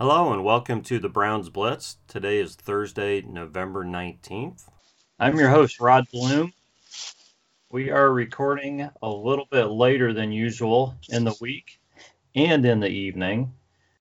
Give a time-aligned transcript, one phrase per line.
[0.00, 1.98] Hello and welcome to the Browns Blitz.
[2.08, 4.64] Today is Thursday, November 19th.
[5.18, 6.54] I'm your host, Rod Bloom.
[7.70, 11.80] We are recording a little bit later than usual in the week
[12.34, 13.52] and in the evening.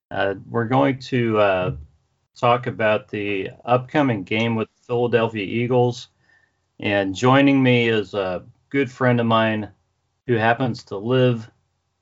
[0.10, 1.76] Uh, we're going to uh,
[2.34, 6.08] talk about the upcoming game with the Philadelphia Eagles.
[6.80, 9.70] And joining me is a good friend of mine
[10.28, 11.52] who happens to live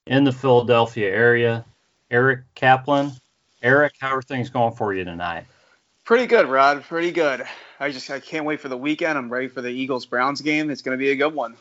[0.06, 1.66] in the Philadelphia area,
[2.12, 3.14] Eric Kaplan.
[3.68, 5.44] Eric, how are things going for you tonight?
[6.06, 6.84] Pretty good, Rod.
[6.84, 7.46] Pretty good.
[7.82, 9.18] I just I can't wait for the weekend.
[9.18, 10.70] I'm ready for the Eagles Browns game.
[10.70, 11.58] It's going to be a good one.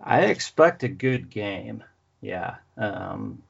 [0.00, 1.82] I expect a good game.
[2.20, 2.54] Yeah.
[2.76, 3.42] Um,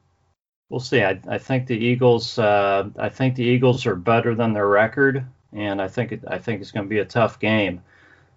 [0.69, 1.03] we'll see.
[1.03, 2.39] I, I think the Eagles.
[2.39, 6.39] Uh, I think the Eagles are better than their record, and I think it, I
[6.39, 7.83] think it's going to be a tough game.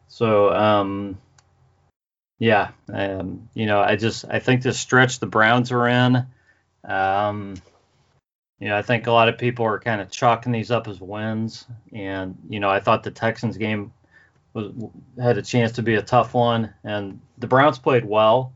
[0.09, 1.16] So um,
[2.38, 6.26] yeah, um, you know, I just I think this stretch the Browns are in.
[6.87, 7.54] Um,
[8.60, 11.66] know, I think a lot of people are kind of chalking these up as wins,
[11.93, 13.93] and you know, I thought the Texans game
[14.52, 14.73] was
[15.21, 18.52] had a chance to be a tough one, and the Browns played well,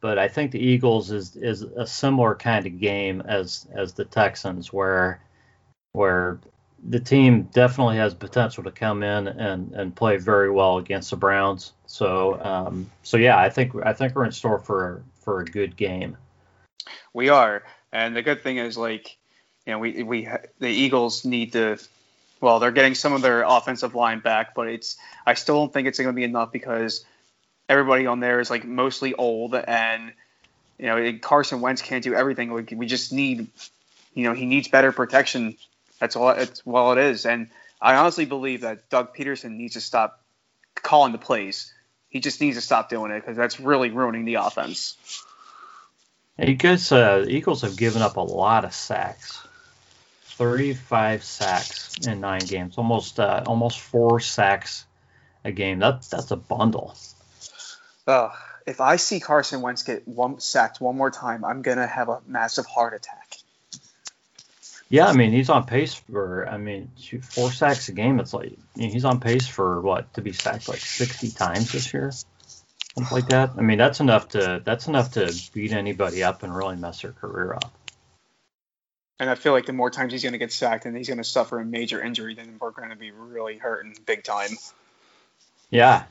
[0.00, 4.04] but I think the Eagles is is a similar kind of game as as the
[4.04, 5.20] Texans, where
[5.92, 6.38] where
[6.88, 11.16] the team definitely has potential to come in and and play very well against the
[11.16, 11.72] Browns.
[11.86, 15.76] So um, so yeah, I think I think we're in store for for a good
[15.76, 16.16] game.
[17.12, 19.18] We are, and the good thing is like
[19.70, 21.78] you know, we we the Eagles need to.
[22.40, 25.86] Well, they're getting some of their offensive line back, but it's I still don't think
[25.86, 27.04] it's going to be enough because
[27.68, 30.12] everybody on there is like mostly old, and
[30.76, 32.52] you know Carson Wentz can't do everything.
[32.52, 33.46] We, we just need,
[34.12, 35.56] you know, he needs better protection.
[36.00, 36.30] That's all.
[36.30, 37.48] It's well, it is, and
[37.80, 40.20] I honestly believe that Doug Pederson needs to stop
[40.74, 41.72] calling the plays.
[42.08, 44.96] He just needs to stop doing it because that's really ruining the offense.
[46.58, 49.46] Guys, uh, Eagles have given up a lot of sacks.
[50.40, 54.86] 35 sacks in nine games, almost uh, almost four sacks
[55.44, 55.80] a game.
[55.80, 56.96] That that's a bundle.
[58.06, 58.30] Uh,
[58.66, 62.22] if I see Carson Wentz get one sacked one more time, I'm gonna have a
[62.26, 63.36] massive heart attack.
[64.88, 66.48] Yeah, I mean he's on pace for.
[66.48, 68.18] I mean, shoot, four sacks a game.
[68.18, 72.12] It's like he's on pace for what to be sacked like 60 times this year,
[72.94, 73.50] something like that.
[73.58, 77.12] I mean that's enough to that's enough to beat anybody up and really mess their
[77.12, 77.70] career up.
[79.20, 81.18] And I feel like the more times he's going to get sacked and he's going
[81.18, 84.48] to suffer a major injury, then we're going to be really hurting big time.
[85.68, 86.04] Yeah,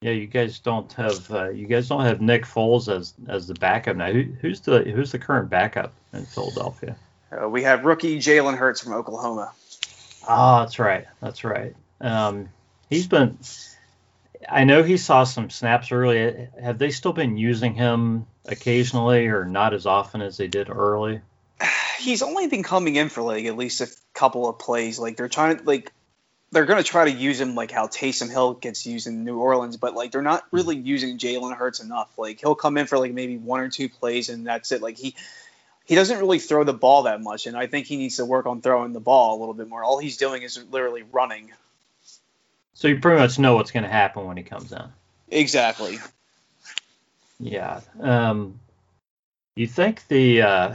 [0.00, 0.10] yeah.
[0.10, 3.96] You guys don't have uh, you guys don't have Nick Foles as as the backup
[3.96, 4.10] now.
[4.10, 6.96] Who, who's the who's the current backup in Philadelphia?
[7.30, 9.52] Uh, we have rookie Jalen Hurts from Oklahoma.
[10.28, 11.06] Oh, that's right.
[11.20, 11.76] That's right.
[12.00, 12.48] Um,
[12.90, 13.38] he's been.
[14.48, 16.48] I know he saw some snaps early.
[16.60, 21.20] Have they still been using him occasionally, or not as often as they did early?
[22.04, 24.98] He's only been coming in for like at least a couple of plays.
[24.98, 25.92] Like they're trying to like
[26.52, 29.76] they're gonna try to use him like how Taysom Hill gets used in New Orleans,
[29.76, 30.56] but like they're not hmm.
[30.56, 32.16] really using Jalen Hurts enough.
[32.16, 34.82] Like he'll come in for like maybe one or two plays and that's it.
[34.82, 35.16] Like he
[35.84, 38.46] he doesn't really throw the ball that much, and I think he needs to work
[38.46, 39.84] on throwing the ball a little bit more.
[39.84, 41.50] All he's doing is literally running.
[42.72, 44.82] So you pretty much know what's going to happen when he comes in.
[45.28, 45.98] Exactly.
[47.38, 47.80] Yeah.
[48.00, 48.60] Um,
[49.54, 50.74] you think the uh,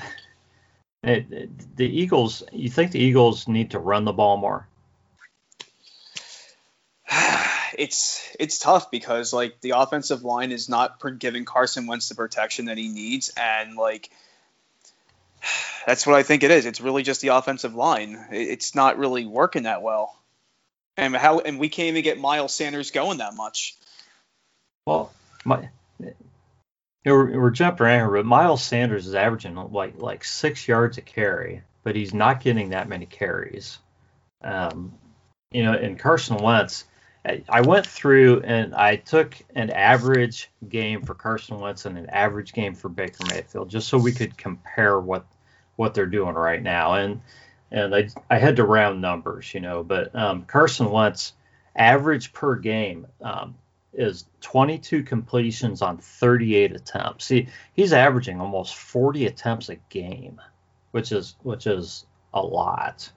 [1.03, 4.67] it, the Eagles, you think the Eagles need to run the ball more?
[7.77, 12.65] It's it's tough because like the offensive line is not giving Carson Wentz the protection
[12.65, 14.09] that he needs, and like
[15.85, 16.65] that's what I think it is.
[16.65, 18.25] It's really just the offensive line.
[18.31, 20.13] It's not really working that well,
[20.97, 23.77] and how and we can't even get Miles Sanders going that much.
[24.85, 25.13] Well,
[25.45, 25.69] my
[27.11, 31.01] we're, we're jumping around here, but Miles Sanders is averaging like like six yards a
[31.01, 33.79] carry, but he's not getting that many carries.
[34.43, 34.93] Um,
[35.51, 36.85] you know, and Carson Wentz,
[37.49, 42.53] I went through and I took an average game for Carson Wentz and an average
[42.53, 45.25] game for Baker Mayfield, just so we could compare what
[45.75, 46.93] what they're doing right now.
[46.93, 47.21] And
[47.71, 51.33] and I I had to round numbers, you know, but um, Carson Wentz
[51.75, 53.07] average per game.
[53.21, 53.55] Um,
[53.93, 57.25] is 22 completions on 38 attempts.
[57.25, 60.39] See, he's averaging almost 40 attempts a game,
[60.91, 63.11] which is which is a lot.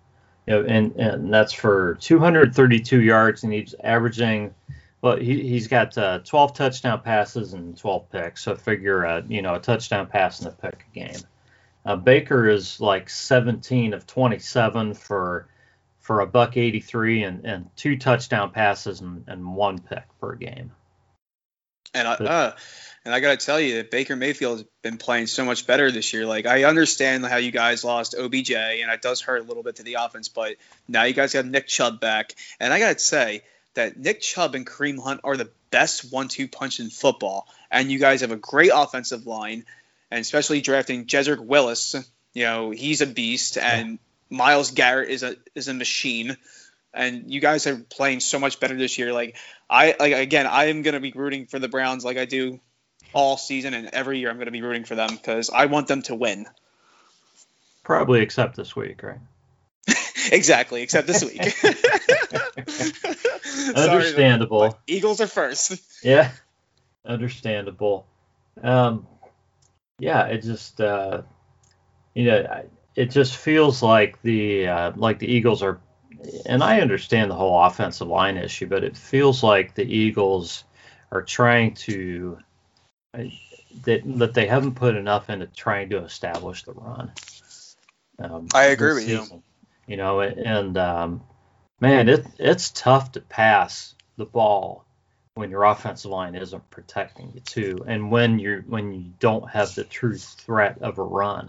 [0.47, 4.55] You know, and and that's for 232 yards, and he's averaging.
[5.03, 8.43] Well, he he's got uh, 12 touchdown passes and 12 picks.
[8.43, 11.21] So figure a you know a touchdown pass and a pick a game.
[11.85, 15.49] Uh, Baker is like 17 of 27 for
[16.03, 20.73] for a buck 83 and, and two touchdown passes and, and one pick per game.
[21.95, 22.53] And uh,
[23.05, 25.91] And I got to tell you, that Baker Mayfield has been playing so much better
[25.91, 26.27] this year.
[26.27, 29.77] Like, I understand how you guys lost OBJ, and it does hurt a little bit
[29.77, 30.57] to the offense, but
[30.89, 32.35] now you guys have Nick Chubb back.
[32.61, 33.43] And I got to say
[33.75, 37.47] that Nick Chubb and Kareem Hunt are the best one two punch in football.
[37.71, 39.65] And you guys have a great offensive line,
[40.11, 41.95] and especially drafting Jedrick Willis.
[42.35, 43.99] You know, he's a beast, and
[44.33, 46.37] Myles Garrett is a is a machine
[46.95, 49.13] and you guys are playing so much better this year.
[49.13, 49.37] Like
[49.69, 52.61] I like again, I am gonna be rooting for the Browns like I do
[53.13, 54.31] all season and every year.
[54.31, 56.47] I'm gonna be rooting for them because I want them to win.
[57.85, 59.19] Probably except this week, right?
[60.33, 61.41] exactly, except this week.
[63.77, 64.71] Understandable.
[64.71, 65.81] Sorry, Eagles are first.
[66.05, 66.33] Yeah,
[67.07, 68.09] understandable.
[68.61, 69.07] Um,
[70.01, 71.23] yeah, it just uh,
[72.13, 72.65] you know
[72.95, 75.81] it just feels like the uh, like the Eagles are
[76.47, 80.65] and I understand the whole offensive line issue, but it feels like the Eagles
[81.11, 82.39] are trying to
[83.13, 87.13] that that they haven't put enough into trying to establish the run.
[88.19, 89.37] Um, I agree with season.
[89.37, 89.43] you.
[89.87, 91.23] You know, and um,
[91.81, 94.85] man, it it's tough to pass the ball
[95.35, 99.75] when your offensive line isn't protecting you too, and when you're when you don't have
[99.75, 101.49] the true threat of a run.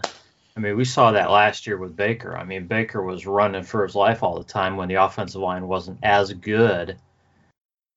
[0.56, 2.36] I mean, we saw that last year with Baker.
[2.36, 5.66] I mean, Baker was running for his life all the time when the offensive line
[5.66, 6.96] wasn't as good.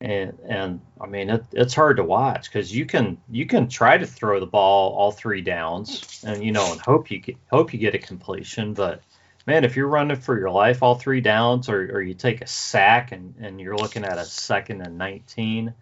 [0.02, 3.98] And and I mean, it, it's hard to watch because you can you can try
[3.98, 7.74] to throw the ball all three downs and you know and hope you get hope
[7.74, 9.02] you get a completion, but
[9.48, 12.48] man, if you're running for your life all three downs or, or you take a
[12.48, 15.74] sack and, and you're looking at a second and 19,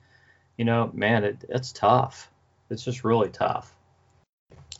[0.57, 2.29] you know, man, it, it's tough.
[2.69, 3.74] It's just really tough.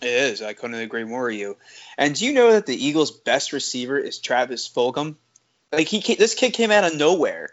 [0.05, 0.41] It is.
[0.43, 1.57] I couldn't agree more with you.
[1.97, 5.15] And do you know that the Eagles' best receiver is Travis Fulgham?
[5.71, 7.49] Like he, this kid came out of nowhere.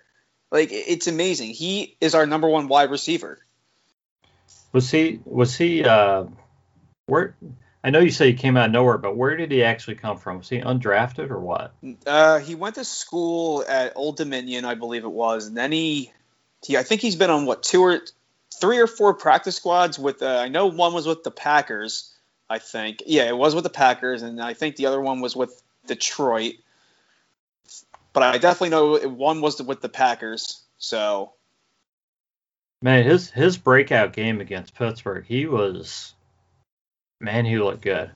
[0.51, 1.51] Like it's amazing.
[1.51, 3.39] He is our number one wide receiver.
[4.73, 5.21] Was he?
[5.25, 5.83] Was he?
[5.83, 6.25] Uh,
[7.07, 7.35] where?
[7.83, 10.19] I know you say he came out of nowhere, but where did he actually come
[10.19, 10.39] from?
[10.39, 11.75] Was he undrafted or what?
[12.07, 16.13] Uh, he went to school at Old Dominion, I believe it was, and then he,
[16.65, 18.01] he I think he's been on what two or
[18.61, 20.23] three or four practice squads with.
[20.23, 22.12] Uh, I know one was with the Packers
[22.53, 23.05] I think.
[23.07, 26.57] Yeah, it was with the Packers, and I think the other one was with Detroit.
[28.13, 30.61] But I definitely know one was with the Packers.
[30.77, 31.33] So,
[32.83, 36.13] man, his his breakout game against Pittsburgh, he was,
[37.21, 38.11] man, he looked good.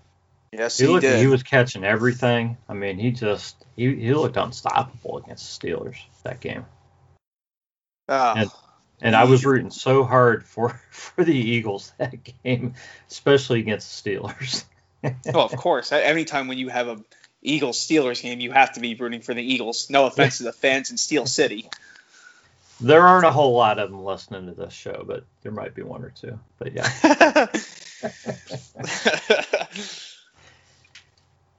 [0.52, 1.18] Yes, he, he looked, did.
[1.18, 2.58] He was catching everything.
[2.68, 6.66] I mean, he just he, he looked unstoppable against the Steelers that game.
[8.10, 8.50] Oh, and
[9.00, 12.74] and I was rooting so hard for for the Eagles that game,
[13.10, 14.64] especially against the Steelers.
[15.34, 15.92] oh, of course.
[15.92, 16.98] Anytime when you have a
[17.42, 19.88] Eagles Steelers game, you have to be rooting for the Eagles.
[19.90, 21.68] No offense to the fans in Steel City.
[22.80, 25.82] There aren't a whole lot of them listening to this show, but there might be
[25.82, 26.38] one or two.
[26.58, 27.46] But yeah.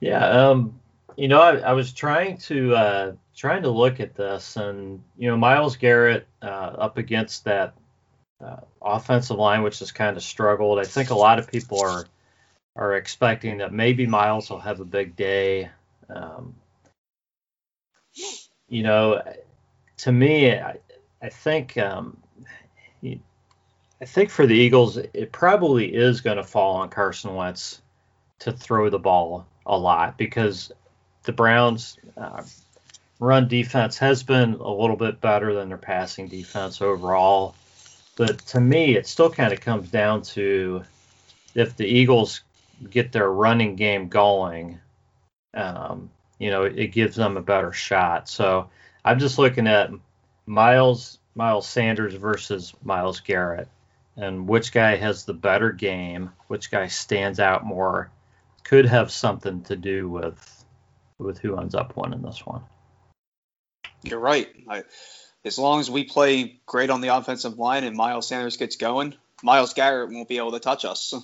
[0.00, 0.50] yeah.
[0.50, 0.78] Um.
[1.18, 5.28] You know, I, I was trying to uh, trying to look at this, and you
[5.28, 6.44] know, Myles Garrett uh,
[6.78, 7.74] up against that
[8.40, 10.78] uh, offensive line, which has kind of struggled.
[10.78, 12.04] I think a lot of people are
[12.76, 15.68] are expecting that maybe Myles will have a big day.
[16.08, 16.54] Um,
[18.68, 19.20] you know,
[19.96, 20.76] to me, I,
[21.20, 22.16] I think um,
[23.02, 27.82] I think for the Eagles, it probably is going to fall on Carson Wentz
[28.38, 30.70] to throw the ball a lot because
[31.28, 31.98] the Browns.
[32.16, 32.42] Uh,
[33.20, 37.54] run defense has been a little bit better than their passing defense overall.
[38.16, 40.84] But to me, it still kind of comes down to
[41.54, 42.40] if the Eagles
[42.88, 44.80] get their running game going,
[45.52, 48.30] um, you know, it, it gives them a better shot.
[48.30, 48.70] So
[49.04, 49.90] I'm just looking at
[50.46, 53.68] Miles Miles Sanders versus Myles Garrett,
[54.16, 58.10] and which guy has the better game, which guy stands out more,
[58.64, 60.57] could have something to do with
[61.18, 62.62] with who ends up winning this one.
[64.02, 64.48] You're right.
[64.68, 64.84] I,
[65.44, 69.14] as long as we play great on the offensive line and Miles Sanders gets going,
[69.42, 71.14] Myles Garrett won't be able to touch us.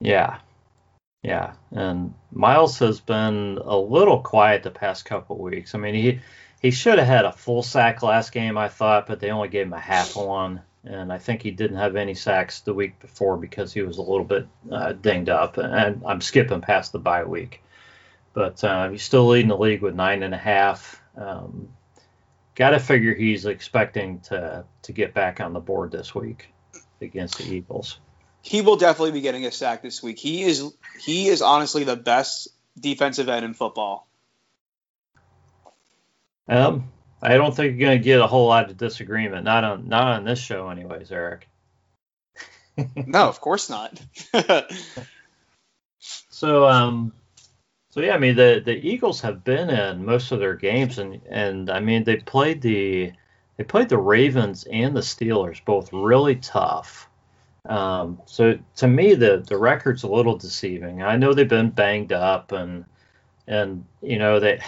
[0.00, 0.38] Yeah.
[1.22, 1.54] Yeah.
[1.70, 5.74] And Myles has been a little quiet the past couple weeks.
[5.74, 6.20] I mean, he
[6.60, 9.66] he should have had a full sack last game, I thought, but they only gave
[9.66, 10.62] him a half one.
[10.84, 14.02] And I think he didn't have any sacks the week before because he was a
[14.02, 15.56] little bit uh, dinged up.
[15.56, 17.62] And I'm skipping past the bye week
[18.34, 21.00] but uh, he's still leading the league with nine and a half.
[21.16, 21.68] Um,
[22.56, 26.52] Got to figure he's expecting to to get back on the board this week
[27.00, 27.98] against the Eagles.
[28.42, 30.20] He will definitely be getting a sack this week.
[30.20, 32.46] He is he is honestly the best
[32.78, 34.06] defensive end in football.
[36.46, 36.92] Um,
[37.24, 39.44] I don't think you're going to get a whole lot of disagreement.
[39.44, 41.48] Not on not on this show, anyways, Eric.
[43.06, 44.00] no, of course not.
[45.98, 47.12] so, um,
[47.90, 51.20] so yeah, I mean the the Eagles have been in most of their games, and
[51.30, 53.12] and I mean they played the
[53.56, 57.08] they played the Ravens and the Steelers both really tough.
[57.66, 61.02] Um, so to me, the the record's a little deceiving.
[61.02, 62.84] I know they've been banged up, and
[63.46, 64.60] and you know they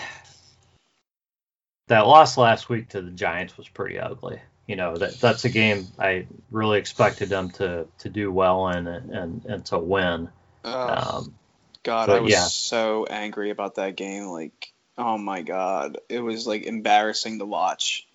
[1.88, 4.40] that loss last week to the Giants was pretty ugly.
[4.66, 8.86] You know that that's a game I really expected them to to do well in
[8.86, 10.28] and and, and to win.
[10.64, 11.34] Um,
[11.84, 12.46] God, I was yeah.
[12.46, 14.24] so angry about that game.
[14.24, 18.08] Like, oh my God, it was like embarrassing to watch.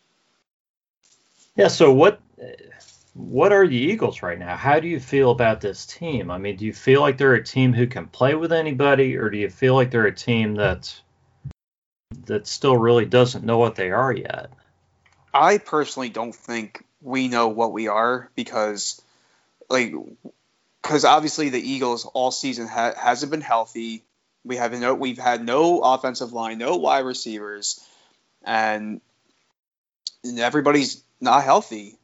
[1.55, 1.69] Yeah.
[1.69, 2.19] So what?
[3.13, 4.55] what are the Eagles right now?
[4.55, 6.31] How do you feel about this team?
[6.31, 9.29] I mean, do you feel like they're a team who can play with anybody, or
[9.29, 11.01] do you feel like they're a team that
[12.25, 14.51] that still really doesn't know what they are yet?
[15.33, 19.01] I personally don't think we know what we are because,
[19.69, 19.93] like,
[20.81, 24.03] because obviously the Eagles all season ha- hasn't been healthy.
[24.43, 27.79] We have no, we've had no offensive line, no wide receivers,
[28.43, 29.01] and
[30.37, 31.97] everybody's not healthy.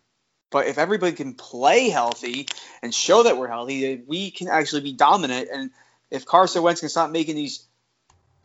[0.50, 2.48] But if everybody can play healthy
[2.82, 5.50] and show that we're healthy, we can actually be dominant.
[5.52, 5.72] And
[6.10, 7.66] if Carson Wentz can stop making these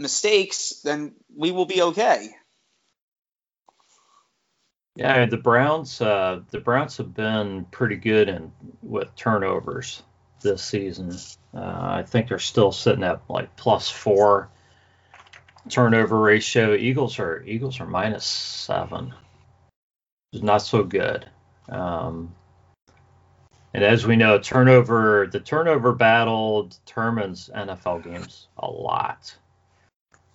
[0.03, 2.29] mistakes, then we will be okay.
[4.95, 6.01] Yeah, the Browns.
[6.01, 10.03] Uh, the Browns have been pretty good in with turnovers
[10.43, 11.13] this season.
[11.55, 14.51] Uh, I think they're still sitting at like plus four
[15.69, 16.75] turnover ratio.
[16.75, 19.15] Eagles are Eagles are minus seven.
[20.33, 21.27] It's not so good.
[21.69, 22.35] Um,
[23.73, 29.35] and as we know, turnover the turnover battle determines NFL games a lot.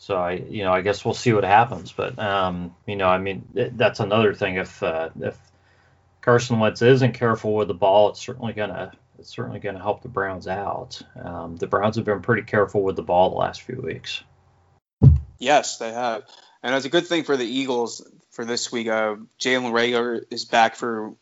[0.07, 1.91] So I, you know, I guess we'll see what happens.
[1.91, 4.55] But um, you know, I mean, that's another thing.
[4.55, 5.37] If uh, if
[6.21, 10.07] Carson Wentz isn't careful with the ball, it's certainly gonna it's certainly gonna help the
[10.07, 11.01] Browns out.
[11.21, 14.23] Um, the Browns have been pretty careful with the ball the last few weeks.
[15.39, 16.23] Yes, they have,
[16.63, 18.87] and it's a good thing for the Eagles for this week.
[18.87, 21.15] Uh, Jalen Reagor is back for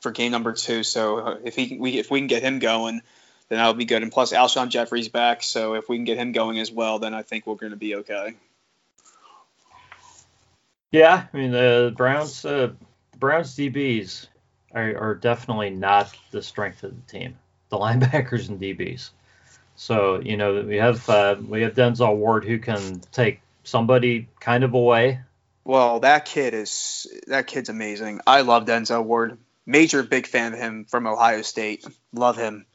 [0.00, 0.82] for game number two.
[0.82, 3.02] So uh, if he we if we can get him going,
[3.48, 4.02] then that would be good.
[4.02, 7.14] And plus Alshon Jeffery's back, so if we can get him going as well, then
[7.14, 8.34] I think we're going to be okay.
[10.90, 12.72] Yeah, I mean the Browns uh,
[13.12, 14.28] the Browns DBs
[14.72, 17.36] are, are definitely not the strength of the team.
[17.68, 19.10] The linebackers and DBs.
[19.74, 24.62] So you know we have uh, we have Denzel Ward who can take somebody kind
[24.64, 25.20] of away
[25.66, 28.20] well, that kid is that kid's amazing.
[28.24, 29.36] I love Denzel Ward.
[29.66, 31.84] Major big fan of him from Ohio State.
[32.12, 32.66] Love him.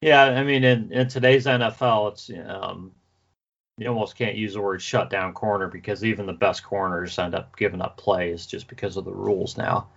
[0.00, 2.92] Yeah, I mean, in, in today's NFL, it's um,
[3.78, 7.56] you almost can't use the word shutdown corner because even the best corners end up
[7.56, 9.88] giving up plays just because of the rules now.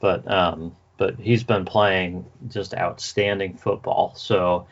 [0.00, 4.14] But um, but he's been playing just outstanding football.
[4.16, 4.66] So,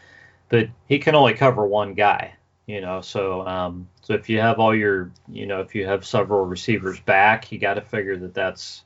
[0.49, 2.35] but he can only cover one guy
[2.67, 6.05] you know so um, so if you have all your you know if you have
[6.05, 8.85] several receivers back you got to figure that that's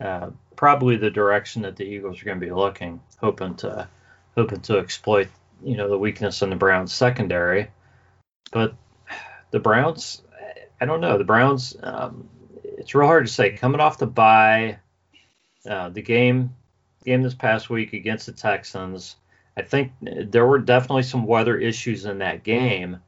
[0.00, 3.88] uh, probably the direction that the eagles are going to be looking hoping to
[4.36, 5.28] hoping to exploit
[5.62, 7.68] you know the weakness in the browns secondary
[8.52, 8.74] but
[9.50, 10.22] the browns
[10.80, 12.28] i don't know the browns um,
[12.64, 14.78] it's real hard to say coming off the bye
[15.68, 16.54] uh, the game
[17.04, 19.16] game this past week against the texans
[19.56, 23.00] I think there were definitely some weather issues in that game,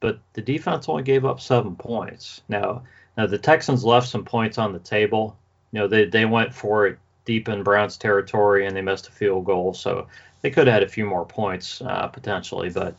[0.00, 2.42] but the defense only gave up seven points.
[2.48, 2.82] Now,
[3.16, 5.36] now the Texans left some points on the table.
[5.70, 9.12] You know, they, they went for it deep in Browns territory and they missed a
[9.12, 10.08] field goal, so
[10.42, 12.68] they could have had a few more points uh, potentially.
[12.68, 12.96] But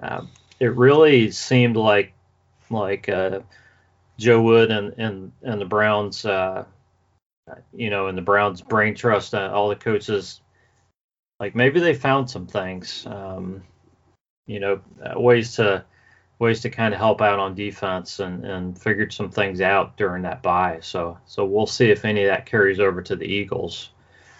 [0.00, 0.30] um,
[0.60, 2.12] it really seemed like
[2.70, 3.40] like uh,
[4.18, 6.64] Joe Wood and and and the Browns, uh,
[7.74, 10.40] you know, and the Browns brain trust, uh, all the coaches,
[11.40, 13.62] like maybe they found some things, um,
[14.46, 15.84] you know, uh, ways to
[16.38, 20.22] ways to kind of help out on defense and, and figured some things out during
[20.22, 20.78] that bye.
[20.82, 23.90] So so we'll see if any of that carries over to the Eagles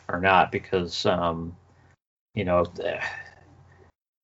[0.08, 1.56] or not because um,
[2.34, 2.64] you know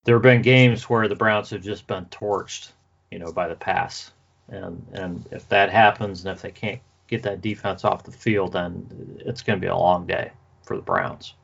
[0.08, 2.72] there have been games where the Browns have just been torched,
[3.10, 4.10] you know, by the pass.
[4.48, 8.52] And and if that happens and if they can't get that defense off the field,
[8.54, 11.34] then it's going to be a long day for the Browns.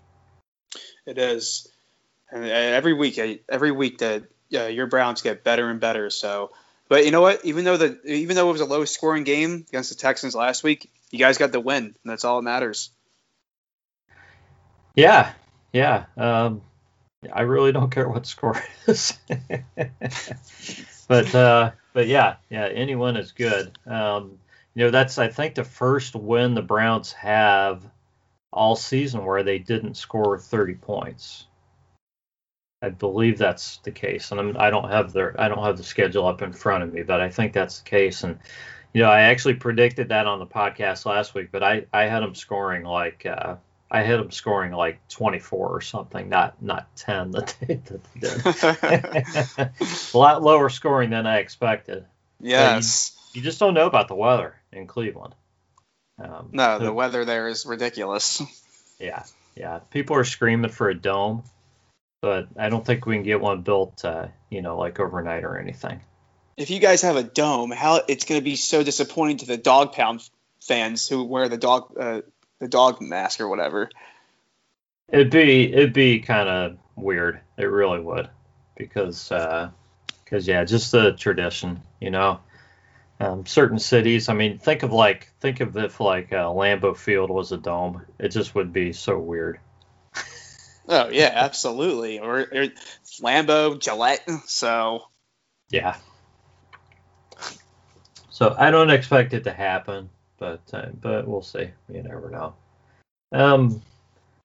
[1.06, 1.68] It is,
[2.30, 6.08] and every week, every week that uh, your Browns get better and better.
[6.08, 6.52] So,
[6.88, 7.44] but you know what?
[7.44, 10.62] Even though the even though it was a low scoring game against the Texans last
[10.62, 12.88] week, you guys got the win, and that's all that matters.
[14.94, 15.32] Yeah,
[15.74, 16.04] yeah.
[16.16, 16.62] Um,
[17.32, 19.18] I really don't care what score is,
[21.08, 22.68] but uh, but yeah, yeah.
[22.68, 23.76] Any win is good.
[23.86, 24.38] Um,
[24.74, 27.84] you know, that's I think the first win the Browns have
[28.52, 31.46] all season where they didn't score 30 points.
[32.80, 35.76] I believe that's the case, and I'm, I do not have their I don't have
[35.76, 38.22] the schedule up in front of me, but I think that's the case.
[38.22, 38.38] And
[38.92, 42.22] you know, I actually predicted that on the podcast last week, but I I had
[42.22, 43.56] them scoring like uh,
[43.90, 48.20] I hit them scoring like 24 or something, not not 10 that they, that they
[48.20, 49.70] did.
[50.14, 52.04] a lot lower scoring than I expected.
[52.40, 53.16] Yes.
[53.32, 55.34] You, you, just don't know about the weather in Cleveland.
[56.22, 58.42] Um, no, the weather there is ridiculous.
[59.00, 59.24] Yeah,
[59.56, 59.80] yeah.
[59.90, 61.42] People are screaming for a dome,
[62.22, 65.58] but I don't think we can get one built, uh, you know, like overnight or
[65.58, 66.00] anything.
[66.56, 69.56] If you guys have a dome, how it's going to be so disappointing to the
[69.56, 70.22] dog pound
[70.60, 72.20] fans who wear the dog uh,
[72.60, 73.90] the dog mask or whatever.
[75.08, 77.40] It'd be it'd be kind of weird.
[77.56, 78.30] It really would,
[78.76, 82.40] because because uh, yeah, just the tradition, you know.
[83.20, 87.30] Um, certain cities, I mean, think of like think of if like uh, Lambeau Field
[87.30, 88.04] was a dome.
[88.18, 89.60] It just would be so weird.
[90.88, 92.18] oh yeah, absolutely.
[92.18, 92.66] Or, or
[93.22, 94.28] Lambeau, Gillette.
[94.46, 95.04] So
[95.70, 95.96] yeah.
[98.30, 100.10] So I don't expect it to happen
[100.44, 101.70] but uh, but we'll see.
[101.88, 102.54] You never know.
[103.32, 103.82] Um,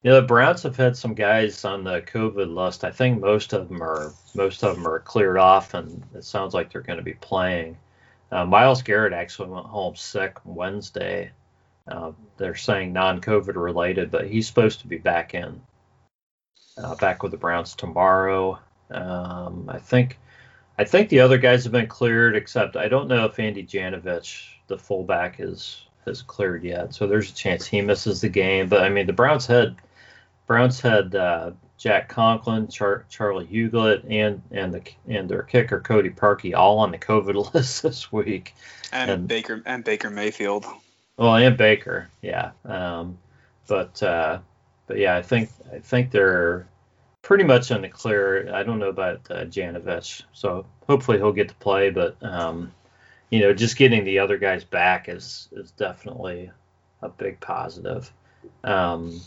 [0.02, 2.86] you know, the Browns have had some guys on the COVID list.
[2.86, 6.54] I think most of them are most of them are cleared off, and it sounds
[6.54, 7.78] like they're going to be playing.
[8.32, 11.32] Uh, Myles Garrett actually went home sick Wednesday.
[11.88, 15.60] Uh, they're saying non-COVID related, but he's supposed to be back in,
[16.78, 18.60] uh, back with the Browns tomorrow.
[18.92, 20.20] Um, I think,
[20.78, 24.60] I think the other guys have been cleared, except I don't know if Andy Janovich
[24.70, 26.94] the fullback is has cleared yet.
[26.94, 28.68] So there's a chance he misses the game.
[28.68, 29.78] But I mean, the Browns had
[30.48, 36.10] Browns had uh, Jack Conklin, Char- Charley Hughlett, and and the and their kicker Cody
[36.10, 38.54] Parkey all on the COVID list this week.
[38.92, 40.66] And, and Baker and Baker Mayfield.
[41.18, 42.52] Well, and Baker, yeah.
[42.66, 43.18] Um,
[43.68, 44.40] but uh,
[44.88, 46.68] but yeah, I think I think they're
[47.22, 48.54] pretty much in the clear.
[48.54, 51.92] I don't know about uh, Janovich, so hopefully he'll get to play.
[51.92, 52.72] But um,
[53.30, 56.52] you know, just getting the other guys back is is definitely
[57.02, 58.12] a big positive.
[58.64, 59.22] Um,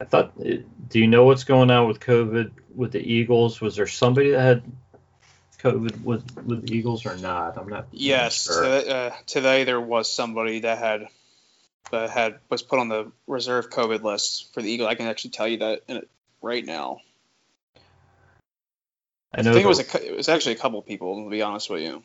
[0.00, 3.60] I thought, do you know what's going on with COVID with the Eagles?
[3.60, 4.62] Was there somebody that had
[5.60, 7.56] COVID with with the Eagles or not?
[7.56, 7.86] I'm not.
[7.92, 8.64] Yes, sure.
[8.64, 11.06] uh, today there was somebody that had
[11.92, 14.88] that had was put on the reserve COVID list for the Eagle.
[14.88, 16.06] I can actually tell you that
[16.40, 17.00] right now.
[19.34, 21.70] I, I think it was a, it was actually a couple people to be honest
[21.70, 22.02] with you.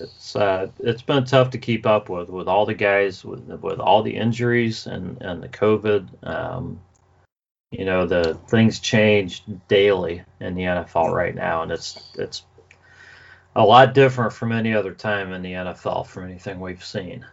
[0.00, 3.80] It's uh, it's been tough to keep up with with all the guys with with
[3.80, 6.26] all the injuries and and the COVID.
[6.26, 6.80] Um,
[7.70, 12.44] you know the things change daily in the NFL right now, and it's it's
[13.54, 17.26] a lot different from any other time in the NFL from anything we've seen.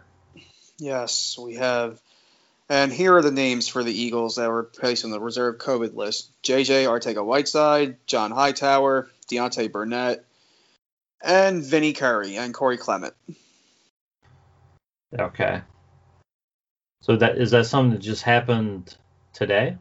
[0.78, 2.00] Yes, we have
[2.68, 5.94] and here are the names for the Eagles that were placed on the reserve COVID
[5.94, 10.24] list JJ Arcega Whiteside, John Hightower, Deontay Burnett,
[11.22, 13.14] and Vinny Curry and Corey Clement.
[15.18, 15.62] Okay.
[17.02, 18.96] So that is that something that just happened
[19.32, 19.76] today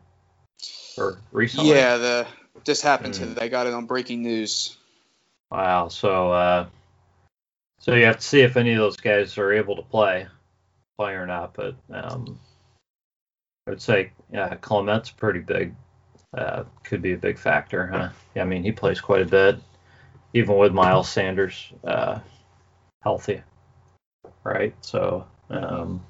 [0.98, 1.72] or recently?
[1.72, 2.28] Yeah, the
[2.64, 3.20] just happened mm.
[3.20, 3.42] today.
[3.46, 4.78] I got it on breaking news.
[5.52, 5.88] Wow.
[5.88, 6.68] So uh,
[7.80, 10.28] so you have to see if any of those guys are able to play,
[10.98, 11.54] play or not.
[11.54, 12.40] But um,
[13.68, 15.74] I would say yeah, Clement's pretty big.
[16.38, 17.88] Uh, could be a big factor.
[17.88, 18.10] Huh?
[18.36, 19.58] Yeah, I mean he plays quite a bit,
[20.34, 22.20] even with Miles Sanders uh,
[23.02, 23.42] healthy,
[24.44, 24.76] right?
[24.82, 26.04] So um,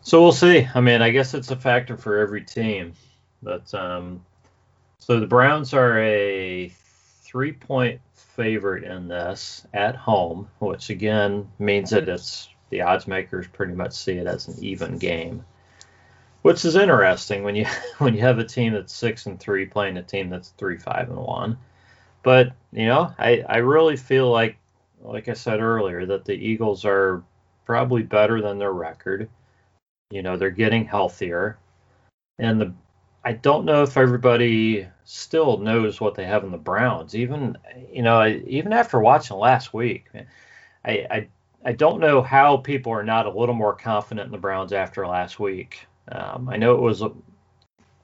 [0.00, 0.66] so we'll see.
[0.74, 2.94] I mean, I guess it's a factor for every team,
[3.42, 4.24] but um,
[4.98, 6.72] so the Browns are a
[7.22, 13.74] three-point favorite in this at home, which again means that it's the odds makers pretty
[13.74, 15.44] much see it as an even game
[16.42, 17.66] which is interesting when you
[17.98, 21.08] when you have a team that's six and three playing a team that's three five
[21.08, 21.56] and one.
[22.22, 24.56] But you know, I I really feel like
[25.00, 27.22] like I said earlier that the Eagles are
[27.64, 29.28] probably better than their record.
[30.10, 31.58] You know, they're getting healthier,
[32.38, 32.74] and the
[33.24, 37.14] I don't know if everybody still knows what they have in the Browns.
[37.14, 37.56] Even
[37.92, 40.06] you know, even after watching last week,
[40.84, 41.28] I I
[41.64, 45.06] I don't know how people are not a little more confident in the Browns after
[45.06, 45.86] last week.
[46.10, 47.12] Um, I know it was a,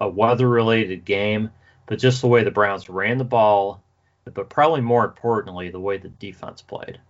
[0.01, 1.51] a weather related game,
[1.87, 3.83] but just the way the Browns ran the ball,
[4.25, 7.01] but probably more importantly, the way the defense played.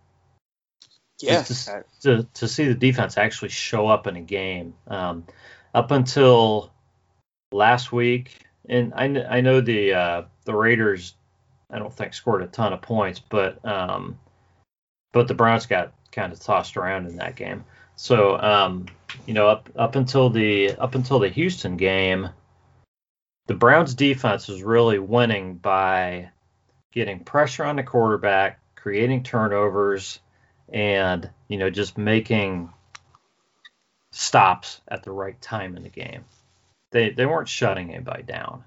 [1.21, 1.43] Yeah.
[1.43, 4.75] To, to, to, see the defense actually show up in a game.
[4.87, 5.27] Um,
[5.75, 6.73] up until
[7.51, 11.15] last week, and I, I know the uh, the Raiders,
[11.71, 14.19] I don't think scored a ton of points, but um,
[15.13, 17.65] but the Browns got kind of tossed around in that game.
[17.97, 18.87] So um,
[19.27, 22.31] you know, up up until the up until the Houston game,
[23.47, 26.31] the Browns defense was really winning by
[26.93, 30.21] getting pressure on the quarterback, creating turnovers,
[30.69, 32.73] and you know just making
[34.13, 36.25] stops at the right time in the game.
[36.91, 38.65] They they weren't shutting anybody down,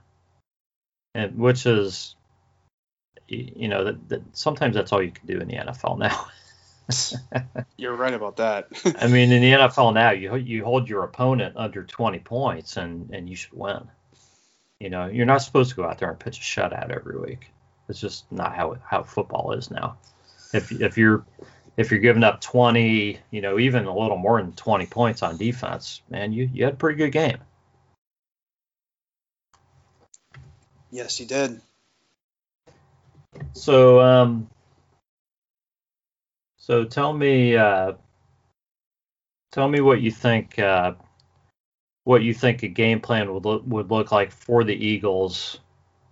[1.13, 2.15] and which is
[3.27, 6.27] you know that, that sometimes that's all you can do in the NFL now.
[7.77, 8.67] You're right about that.
[8.99, 13.09] I mean, in the NFL now, you you hold your opponent under 20 points and
[13.11, 13.87] and you should win.
[14.79, 17.51] You know, you're not supposed to go out there and pitch a shutout every week.
[17.87, 19.97] It's just not how how football is now.
[20.53, 21.25] If if you're
[21.77, 25.37] if you're giving up 20, you know, even a little more than 20 points on
[25.37, 27.37] defense, man, you you had a pretty good game.
[30.91, 31.61] Yes, you did.
[33.53, 34.49] So um,
[36.61, 37.93] so tell me, uh,
[39.51, 40.59] tell me what you think.
[40.59, 40.93] Uh,
[42.03, 45.59] what you think a game plan would look, would look like for the Eagles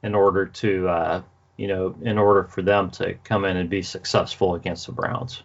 [0.02, 1.22] in order to, uh,
[1.56, 5.44] you know, in order for them to come in and be successful against the Browns.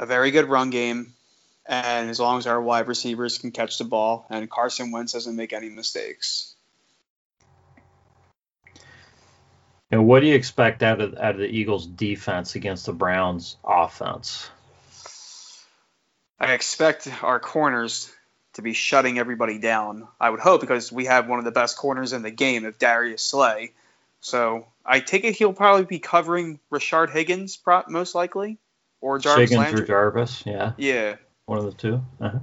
[0.00, 1.12] A very good run game,
[1.64, 5.36] and as long as our wide receivers can catch the ball and Carson Wentz doesn't
[5.36, 6.51] make any mistakes.
[9.92, 13.56] And what do you expect out of out of the Eagles defense against the Browns
[13.62, 14.50] offense?
[16.40, 18.10] I expect our corners
[18.54, 20.08] to be shutting everybody down.
[20.18, 22.78] I would hope because we have one of the best corners in the game of
[22.78, 23.72] Darius Slay.
[24.20, 28.58] So I take it he'll probably be covering Rashard Higgins, most likely,
[29.02, 29.82] or Jarvis Higgins Landry.
[29.82, 30.72] or Jarvis, yeah.
[30.78, 31.16] Yeah.
[31.44, 32.38] One of the 2 uh-huh.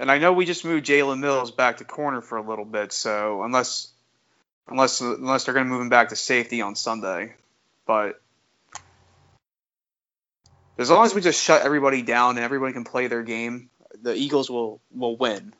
[0.00, 2.92] And I know we just moved Jalen Mills back to corner for a little bit,
[2.92, 3.92] so unless
[4.68, 7.34] unless unless they're going to move him back to safety on Sunday.
[7.86, 8.20] But
[10.78, 13.70] as long as we just shut everybody down and everybody can play their game,
[14.02, 15.52] the Eagles will will win.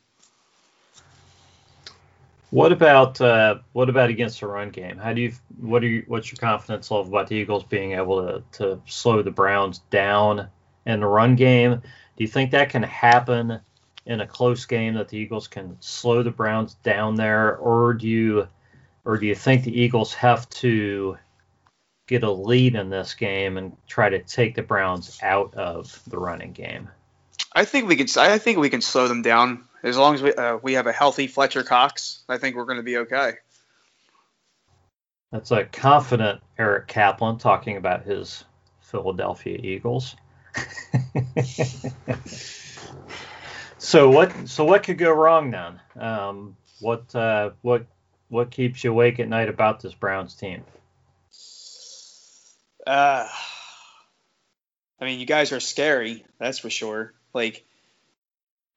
[2.50, 4.96] What about uh, what about against the run game?
[4.96, 8.26] How do you what are you what's your confidence level about the Eagles being able
[8.26, 10.48] to to slow the Browns down
[10.86, 11.74] in the run game?
[11.74, 13.60] Do you think that can happen
[14.06, 18.08] in a close game that the Eagles can slow the Browns down there, or do
[18.08, 18.48] you
[19.08, 21.16] or do you think the Eagles have to
[22.06, 26.18] get a lead in this game and try to take the Browns out of the
[26.18, 26.90] running game?
[27.54, 28.06] I think we can.
[28.18, 30.92] I think we can slow them down as long as we uh, we have a
[30.92, 32.22] healthy Fletcher Cox.
[32.28, 33.32] I think we're going to be okay.
[35.32, 38.44] That's a confident Eric Kaplan talking about his
[38.82, 40.16] Philadelphia Eagles.
[43.78, 44.34] so what?
[44.46, 45.80] So what could go wrong then?
[45.98, 47.14] Um, what?
[47.14, 47.86] Uh, what
[48.28, 50.64] what keeps you awake at night about this Browns team?
[52.86, 53.28] Uh,
[55.00, 57.12] I mean, you guys are scary, that's for sure.
[57.34, 57.64] Like,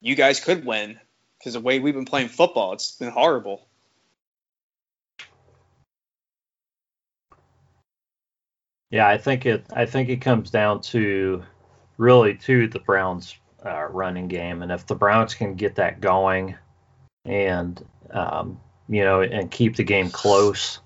[0.02, 1.00] you guys could win
[1.38, 3.68] because the way we've been playing football, it's been horrible.
[8.90, 9.66] Yeah, I think it.
[9.74, 11.44] I think it comes down to
[11.98, 13.34] really to the Browns'
[13.66, 16.56] uh, running game, and if the Browns can get that going,
[17.24, 18.60] and um,
[18.92, 20.80] you know, and keep the game close,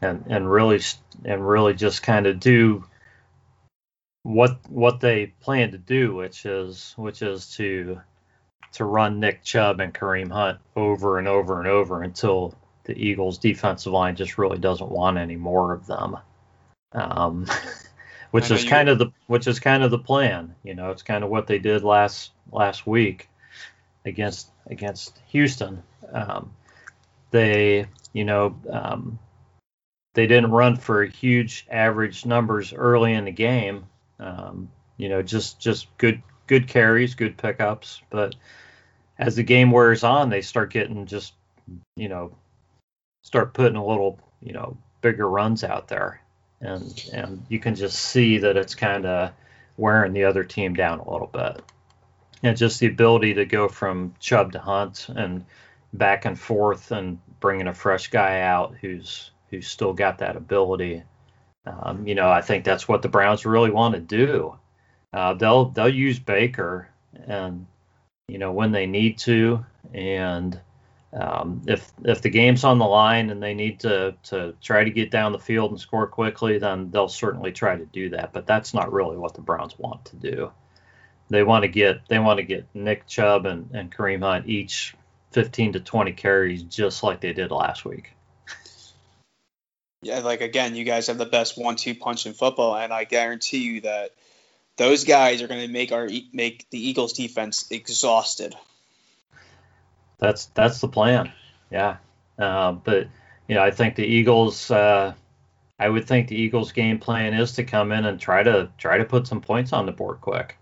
[0.00, 0.80] and and really
[1.26, 2.84] and really just kind of do
[4.22, 8.00] what what they plan to do, which is which is to
[8.72, 13.36] to run Nick Chubb and Kareem Hunt over and over and over until the Eagles'
[13.36, 16.16] defensive line just really doesn't want any more of them.
[16.92, 17.46] Um,
[18.30, 20.54] which is kind of the which is kind of the plan.
[20.64, 23.28] You know, it's kind of what they did last last week
[24.06, 25.82] against against Houston.
[26.10, 26.54] Um,
[27.32, 29.18] they, you know, um,
[30.14, 33.86] they didn't run for huge average numbers early in the game.
[34.20, 38.00] Um, you know, just just good good carries, good pickups.
[38.10, 38.36] But
[39.18, 41.34] as the game wears on, they start getting just,
[41.96, 42.36] you know,
[43.22, 46.20] start putting a little, you know, bigger runs out there,
[46.60, 49.32] and and you can just see that it's kind of
[49.76, 51.62] wearing the other team down a little bit.
[52.44, 55.44] And just the ability to go from Chubb to Hunt and
[55.92, 61.02] back and forth and bringing a fresh guy out who's who's still got that ability.
[61.66, 64.58] Um, you know, I think that's what the Browns really want to do.
[65.12, 66.88] Uh, they'll they'll use Baker
[67.26, 67.66] and
[68.28, 70.58] you know when they need to, and
[71.12, 74.90] um, if if the game's on the line and they need to to try to
[74.90, 78.32] get down the field and score quickly, then they'll certainly try to do that.
[78.32, 80.50] But that's not really what the Browns want to do.
[81.28, 84.94] They want to get they want to get Nick Chubb and, and Kareem Hunt each
[85.32, 88.12] 15 to 20 carries just like they did last week.
[90.02, 93.58] Yeah, like again, you guys have the best one-two punch in football, and I guarantee
[93.58, 94.10] you that
[94.76, 98.56] those guys are going to make our make the Eagles defense exhausted.
[100.18, 101.32] That's that's the plan.
[101.70, 101.98] Yeah,
[102.36, 103.08] uh, but
[103.46, 104.70] you know I think the Eagles.
[104.70, 105.14] Uh,
[105.78, 108.98] I would think the Eagles' game plan is to come in and try to try
[108.98, 110.56] to put some points on the board quick.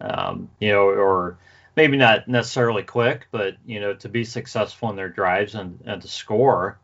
[0.00, 1.38] Um, you know, or
[1.76, 6.02] maybe not necessarily quick, but you know, to be successful in their drives and, and
[6.02, 6.78] to score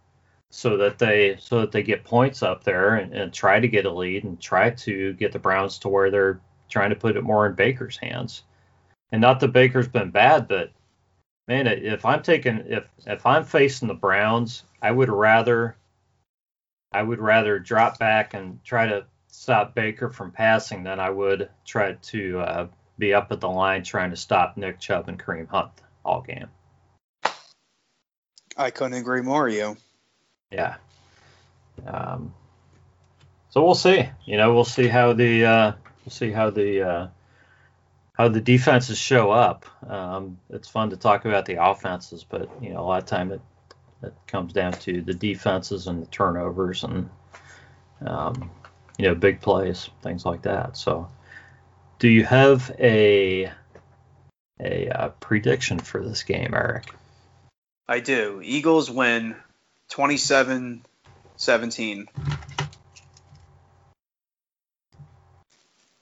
[0.50, 3.87] so that they so that they get points up there and, and try to get
[3.87, 7.22] a lead and try to get the Browns to where they're trying to put it
[7.22, 8.42] more in Baker's hands.
[9.12, 10.72] And not that Baker's been bad, but
[11.48, 15.76] man, if I'm taking if if I'm facing the Browns, I would rather
[16.92, 21.48] I would rather drop back and try to stop Baker from passing than I would
[21.64, 22.66] try to uh,
[23.00, 25.70] be up at the line trying to stop Nick Chubb and Kareem Hunt
[26.04, 26.48] all game.
[28.56, 29.76] I couldn't agree more, you.
[30.50, 30.76] Yeah.
[31.86, 32.34] Um,
[33.50, 34.08] so we'll see.
[34.24, 35.72] You know, we'll see how the uh,
[36.04, 37.08] we'll see how the uh,
[38.12, 39.64] how the defenses show up.
[39.88, 43.32] Um, it's fun to talk about the offenses, but you know, a lot of time
[43.32, 43.40] it
[44.02, 47.10] it comes down to the defenses and the turnovers and
[48.06, 48.50] um,
[48.98, 50.76] you know big plays, things like that.
[50.76, 51.08] So,
[52.00, 53.52] do you have a
[54.58, 56.92] a uh, prediction for this game, Eric?
[57.86, 58.40] I do.
[58.42, 59.36] Eagles win
[59.90, 60.84] 27
[61.36, 62.08] 17.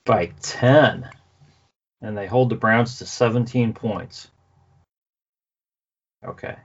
[0.04, 1.10] By 10.
[2.00, 4.28] And they hold the Browns to 17 points.
[6.24, 6.56] Okay.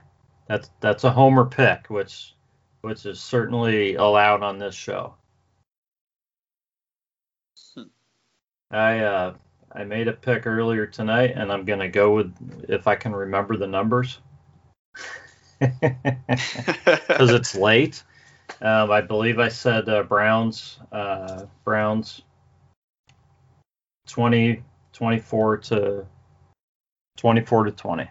[0.48, 2.34] That's that's a homer pick, which
[2.82, 5.14] which is certainly allowed on this show.
[8.70, 9.34] I uh
[9.72, 12.34] I made a pick earlier tonight and I'm gonna go with
[12.68, 14.18] if I can remember the numbers.
[15.60, 18.02] because it's late.
[18.60, 22.22] Um, I believe I said uh, Browns, uh, Browns
[24.08, 26.06] 20, 24 to
[27.16, 28.10] 24 to 20.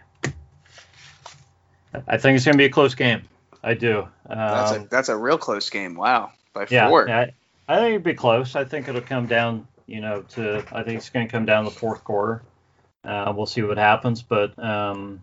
[2.08, 3.22] I think it's going to be a close game.
[3.62, 4.00] I do.
[4.00, 5.94] Um, that's a that's a real close game.
[5.94, 7.08] Wow, by yeah, four.
[7.08, 7.30] Yeah,
[7.68, 8.56] I, I think it'll be close.
[8.56, 9.66] I think it'll come down.
[9.86, 12.42] You know, to I think it's going to come down the fourth quarter.
[13.04, 15.22] Uh, we'll see what happens, but um,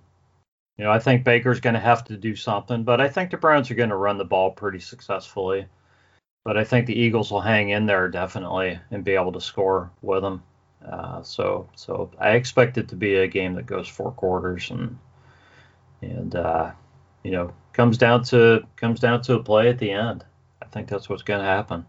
[0.78, 3.38] you know, I think Baker's going to have to do something, but I think the
[3.38, 5.65] Browns are going to run the ball pretty successfully.
[6.43, 9.91] But I think the Eagles will hang in there definitely and be able to score
[10.02, 10.41] with them.
[10.84, 14.97] Uh, so, so I expect it to be a game that goes four quarters and
[16.02, 16.71] and uh,
[17.24, 20.26] you know comes down to comes down to a play at the end.
[20.62, 21.86] I think that's what's going to happen.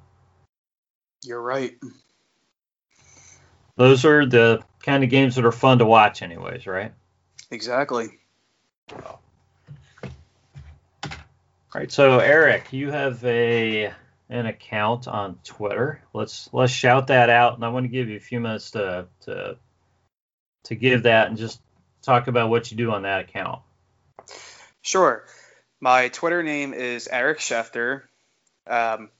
[1.25, 1.79] You're right.
[3.77, 6.93] Those are the kind of games that are fun to watch, anyways, right?
[7.51, 8.19] Exactly.
[8.95, 9.21] All
[11.75, 13.93] right, so Eric, you have a
[14.29, 16.03] an account on Twitter.
[16.13, 19.07] Let's let's shout that out, and I want to give you a few minutes to
[19.23, 19.57] to
[20.65, 21.61] to give that and just
[22.03, 23.61] talk about what you do on that account.
[24.83, 25.25] Sure.
[25.81, 28.03] My Twitter name is Eric Schefter,
[28.67, 29.11] um,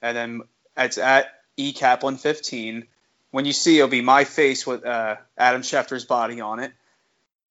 [0.00, 0.42] and then
[0.76, 1.26] it's at
[1.58, 2.86] eKaplan15.
[3.32, 6.72] When you see, it'll be my face with uh, Adam Schefter's body on it.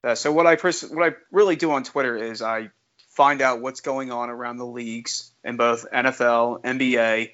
[0.04, 2.70] Uh, so what I pers- what I really do on Twitter is I
[3.10, 7.32] find out what's going on around the leagues in both NFL, NBA,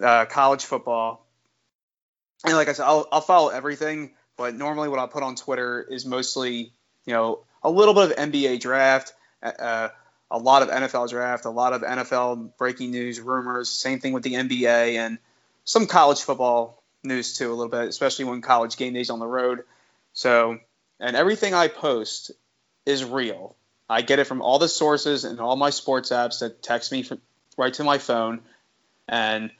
[0.00, 1.26] uh, college football,
[2.44, 4.14] and like I said, I'll, I'll follow everything.
[4.36, 6.72] But normally, what I put on Twitter is mostly
[7.06, 9.88] you know a little bit of NBA draft, uh, uh
[10.30, 13.68] a lot of NFL draft, a lot of NFL breaking news, rumors.
[13.68, 15.18] Same thing with the NBA and
[15.64, 19.26] some college football news too, a little bit, especially when college game days on the
[19.26, 19.64] road.
[20.12, 20.58] So
[21.00, 22.30] and everything I post
[22.86, 23.56] is real.
[23.88, 27.02] I get it from all the sources and all my sports apps that text me
[27.02, 27.20] from,
[27.58, 28.40] right to my phone,
[29.08, 29.50] and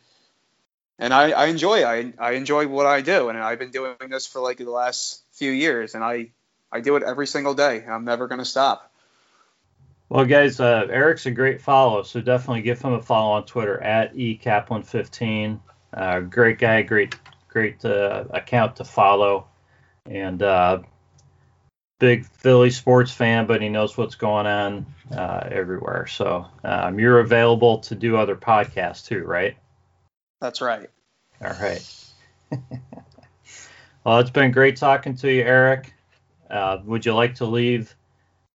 [0.98, 4.26] and I, I enjoy I I enjoy what I do, and I've been doing this
[4.26, 6.30] for like the last few years, and I
[6.72, 7.84] I do it every single day.
[7.86, 8.90] I'm never gonna stop.
[10.08, 13.82] Well, guys, uh, Eric's a great follow, so definitely give him a follow on Twitter
[13.82, 15.60] at ekaplan15.
[15.92, 17.16] Uh, great guy, great
[17.54, 19.46] great uh, account to follow,
[20.04, 20.82] and uh,
[22.00, 24.86] big Philly sports fan, but he knows what's going on
[25.16, 26.06] uh, everywhere.
[26.08, 29.56] So um, you're available to do other podcasts too, right?
[30.40, 30.90] That's right.
[31.40, 32.04] All right.
[34.04, 35.94] well, it's been great talking to you, Eric.
[36.50, 37.94] Uh, would you like to leave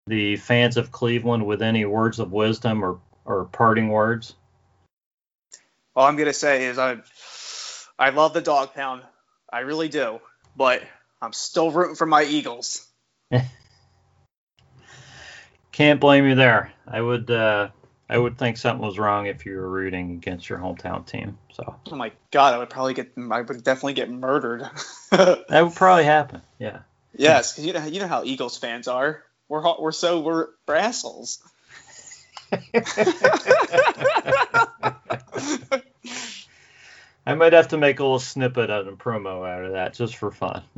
[0.09, 4.35] the fans of Cleveland with any words of wisdom or, or parting words?
[5.95, 6.99] All I'm gonna say is I
[7.99, 9.03] I love the dog pound.
[9.53, 10.21] I really do,
[10.57, 10.83] but
[11.21, 12.87] I'm still rooting for my Eagles.
[15.73, 16.73] Can't blame you there.
[16.87, 17.69] I would uh,
[18.09, 21.39] I would think something was wrong if you were rooting against your hometown team.
[21.53, 21.77] So.
[21.91, 23.13] Oh my God, I would probably get.
[23.17, 24.69] I would definitely get murdered.
[25.11, 26.43] that would probably happen.
[26.59, 26.81] Yeah.
[27.15, 29.23] Yes, because you know you know how Eagles fans are.
[29.49, 31.43] We're we're so we're, assholes.
[37.29, 40.17] I might have to make a little snippet of a promo out of that just
[40.17, 40.63] for fun.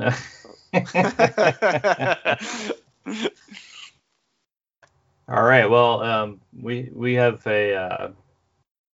[5.29, 5.69] All right.
[5.69, 8.11] Well, um, we we have a uh,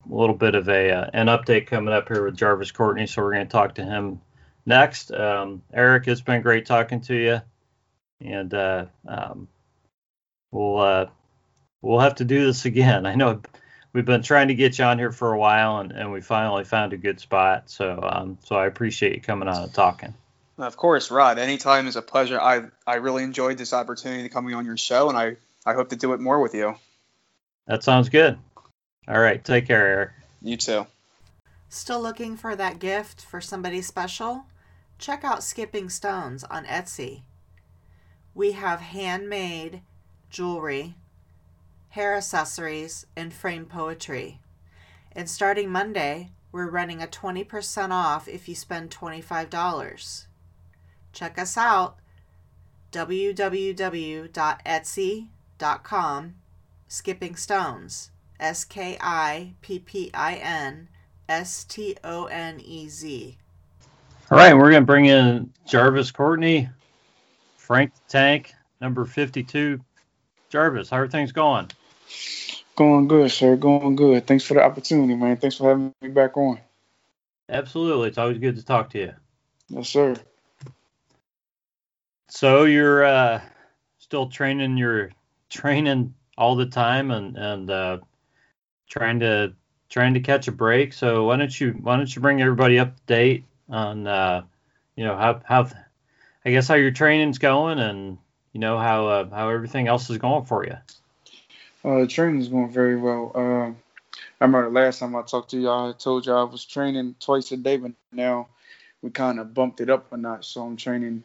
[0.06, 3.32] little bit of a uh, an update coming up here with Jarvis Courtney, so we're
[3.36, 4.20] going to talk to him
[4.66, 5.14] next.
[5.14, 7.42] Um, Eric, it's been great talking to you,
[8.20, 9.48] and uh, um,
[10.52, 11.06] we'll uh,
[11.82, 13.06] we'll have to do this again.
[13.06, 13.42] I know
[13.96, 16.66] we've been trying to get you on here for a while, and, and we finally
[16.66, 17.70] found a good spot.
[17.70, 20.14] So um, so I appreciate you coming on and talking.
[20.58, 21.40] Of course, Rod.
[21.40, 22.40] Anytime is a pleasure.
[22.40, 25.90] I I really enjoyed this opportunity to coming on your show, and I I hope
[25.90, 26.76] to do it more with you.
[27.68, 28.38] That sounds good.
[29.08, 29.44] All right.
[29.44, 30.10] Take care, Eric.
[30.42, 30.86] You too.
[31.70, 34.46] Still looking for that gift for somebody special?
[35.00, 37.24] Check out Skipping Stones on Etsy.
[38.34, 39.82] We have handmade
[40.30, 40.96] jewelry,
[41.96, 44.40] hair accessories, and framed poetry.
[45.12, 50.26] And starting Monday, we're running a 20% off if you spend $25.
[51.12, 51.98] Check us out
[52.92, 55.30] www.etsy.com
[55.84, 56.36] com
[56.88, 60.90] skipping stones s k i p p i n
[61.30, 63.38] s t o n e z
[64.30, 66.68] all right we're going to bring in jarvis courtney
[67.56, 69.80] frank tank number 52
[70.50, 71.70] jarvis how are things going
[72.76, 73.56] going good sir.
[73.56, 74.28] Going good.
[74.28, 75.38] Thanks for the opportunity man.
[75.38, 76.60] Thanks for having me back on.
[77.50, 78.10] Absolutely.
[78.10, 79.14] It's always good to talk to you.
[79.70, 80.16] Yes sir.
[82.30, 83.42] So you're uh,
[84.00, 85.12] still training your
[85.50, 87.98] training all the time and and uh,
[88.90, 89.54] trying to
[89.90, 90.94] trying to catch a break.
[90.94, 94.44] So why don't you why don't you bring everybody up to date on uh,
[94.96, 95.70] you know how how
[96.44, 98.18] I guess how your training's going and
[98.54, 100.78] you know how uh, how everything else is going for you.
[101.86, 103.32] Uh, training's going very well.
[103.36, 103.72] Uh,
[104.42, 107.52] I remember last time I talked to y'all, I told y'all I was training twice
[107.52, 108.48] a day, but now
[109.04, 110.48] we kind of bumped it up a notch.
[110.48, 111.24] So I'm training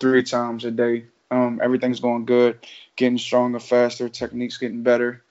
[0.00, 1.06] three times a day.
[1.30, 2.58] Um, everything's going good,
[2.94, 5.22] getting stronger, faster, techniques getting better.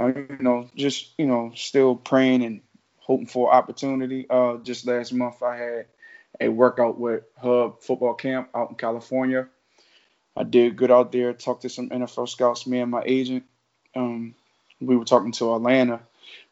[0.00, 2.62] Uh, you know, just you know, still praying and
[3.00, 4.24] hoping for opportunity.
[4.30, 5.86] Uh, just last month, I had
[6.40, 9.46] a workout with Hub Football Camp out in California.
[10.34, 11.34] I did good out there.
[11.34, 12.66] Talked to some NFL scouts.
[12.66, 13.44] Me and my agent.
[13.94, 14.34] Um,
[14.80, 16.00] we were talking to Atlanta,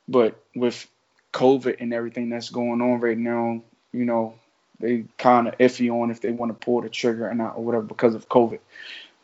[0.08, 0.86] but with
[1.32, 4.34] COVID and everything that's going on right now, you know,
[4.78, 7.64] they kind of iffy on if they want to pull the trigger or not or
[7.64, 8.60] whatever because of COVID.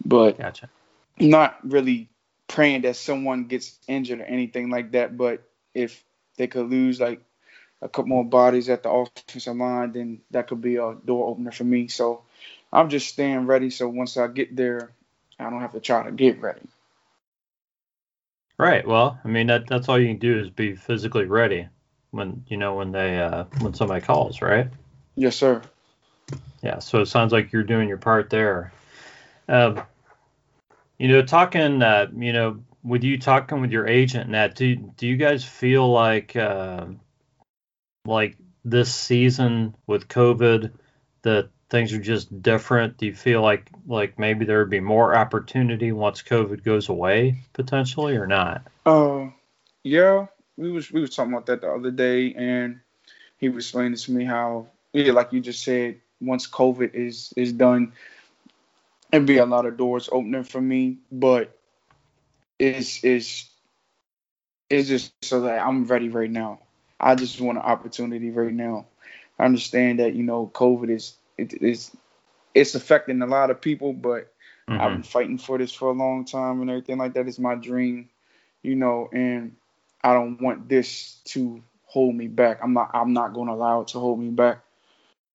[0.05, 0.69] But gotcha.
[1.19, 2.09] not really
[2.49, 5.17] praying that someone gets injured or anything like that.
[5.17, 5.43] But
[5.75, 6.03] if
[6.37, 7.21] they could lose like
[7.83, 11.53] a couple more bodies at the offensive line, then that could be a door opener
[11.53, 11.89] for me.
[11.89, 12.23] So
[12.73, 13.71] I'm just staying ready.
[13.71, 14.91] So once I get there,
[15.39, 16.61] I don't have to try to get ready.
[18.59, 18.87] Right.
[18.87, 21.69] Well, I mean that that's all you can do is be physically ready
[22.11, 24.69] when you know when they uh, when somebody calls, right?
[25.15, 25.63] Yes, sir.
[26.63, 28.73] Yeah, so it sounds like you're doing your part there.
[29.49, 29.83] Um,
[30.99, 34.77] you know, talking, uh, you know, with you talking with your agent and that, do
[34.77, 36.87] do you guys feel like, uh,
[38.05, 40.73] like this season with COVID,
[41.23, 42.99] that things are just different?
[42.99, 47.43] Do you feel like like maybe there would be more opportunity once COVID goes away
[47.53, 48.63] potentially, or not?
[48.85, 49.29] Uh,
[49.83, 50.27] yeah,
[50.57, 52.81] we was we was talking about that the other day, and
[53.39, 57.53] he was explaining to me how yeah, like you just said, once COVID is is
[57.53, 57.93] done,
[59.13, 60.99] it'd be a lot of doors opening for me.
[61.11, 61.57] But
[62.59, 63.51] it's it's
[64.71, 66.61] it's just so that I'm ready right now.
[66.99, 68.87] I just want an opportunity right now.
[69.39, 71.91] I understand that you know COVID is it is
[72.55, 74.33] it's affecting a lot of people, but
[74.69, 74.81] mm-hmm.
[74.81, 77.29] I've been fighting for this for a long time and everything like that.
[77.29, 78.09] It's my dream,
[78.63, 79.57] you know, and
[80.03, 82.61] I don't want this to hold me back.
[82.63, 84.61] I'm not I'm not going to allow it to hold me back.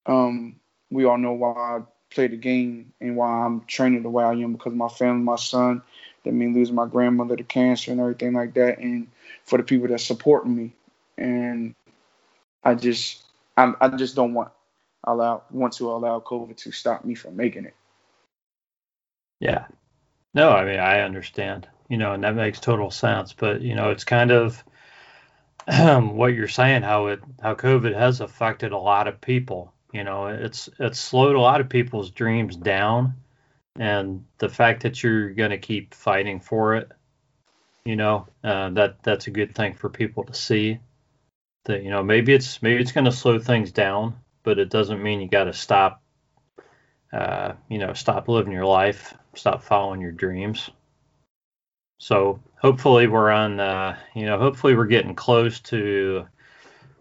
[0.05, 0.55] Um,
[0.89, 4.31] we all know why I play the game and why I'm training the way I
[4.33, 5.81] am because my family, my son,
[6.23, 9.07] that mean losing my grandmother to cancer and everything like that, and
[9.45, 10.73] for the people that support me.
[11.17, 11.75] And
[12.63, 13.21] I just,
[13.55, 14.51] I, I just don't want
[15.03, 17.75] allow want to allow COVID to stop me from making it.
[19.39, 19.65] Yeah.
[20.33, 23.33] No, I mean I understand, you know, and that makes total sense.
[23.33, 24.63] But you know, it's kind of
[25.67, 30.03] um, what you're saying, how it how COVID has affected a lot of people you
[30.03, 33.15] know, it's it's slowed a lot of people's dreams down,
[33.77, 36.91] and the fact that you're going to keep fighting for it,
[37.85, 40.79] You know, uh, that that's a good thing for people to see.
[41.65, 45.01] That you know, maybe it's maybe it's going to slow things down, but it doesn't
[45.01, 46.01] mean you got to stop.
[47.13, 50.69] Uh, you know, stop living your life, stop following your dreams.
[51.97, 53.59] So hopefully we're on.
[53.59, 56.25] Uh, you know, hopefully we're getting close to.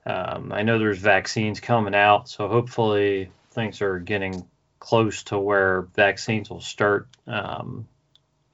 [0.07, 4.47] Um, I know there's vaccines coming out, so hopefully things are getting
[4.81, 7.87] close to where vaccines will start um,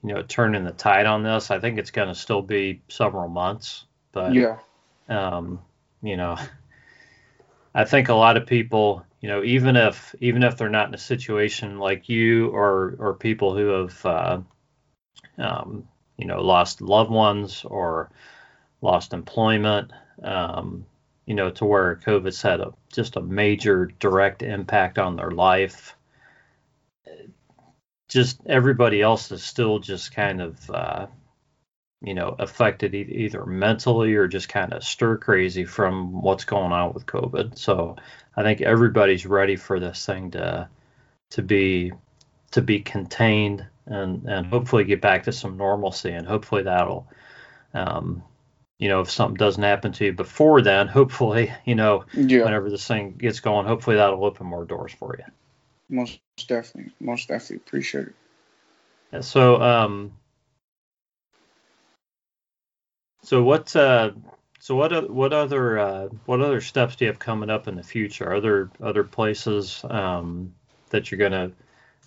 [0.02, 1.50] you know, turning the tide on this.
[1.50, 4.58] I think it's going to still be several months, but Yeah.
[5.08, 5.60] um,
[6.02, 6.36] you know,
[7.76, 10.94] I think a lot of people, you know, even if even if they're not in
[10.94, 14.40] a situation like you or or people who have, uh,
[15.38, 18.10] um, you know, lost loved ones or
[18.80, 20.86] lost employment, um,
[21.26, 25.94] you know, to where COVID's had a just a major direct impact on their life.
[28.08, 31.06] Just everybody else is still just kind of, uh,
[32.02, 36.72] you know, affected e- either mentally or just kind of stir crazy from what's going
[36.72, 37.58] on with COVID.
[37.58, 37.96] So
[38.36, 40.68] I think everybody's ready for this thing to
[41.30, 41.92] to be
[42.52, 47.06] to be contained and and hopefully get back to some normalcy and hopefully that'll
[47.74, 48.22] um,
[48.78, 52.48] you know if something doesn't happen to you before then hopefully you know Yeah.
[52.48, 55.24] whenever this thing gets going hopefully that'll open more doors for you
[55.88, 56.92] Most definitely.
[57.00, 57.56] Most definitely.
[57.56, 58.14] Appreciate it.
[59.12, 60.16] Yeah, so um
[63.26, 64.12] so what uh
[64.60, 67.82] so what what other uh, what other steps do you have coming up in the
[67.82, 68.32] future?
[68.32, 70.54] Are there other places um,
[70.90, 71.50] that you're gonna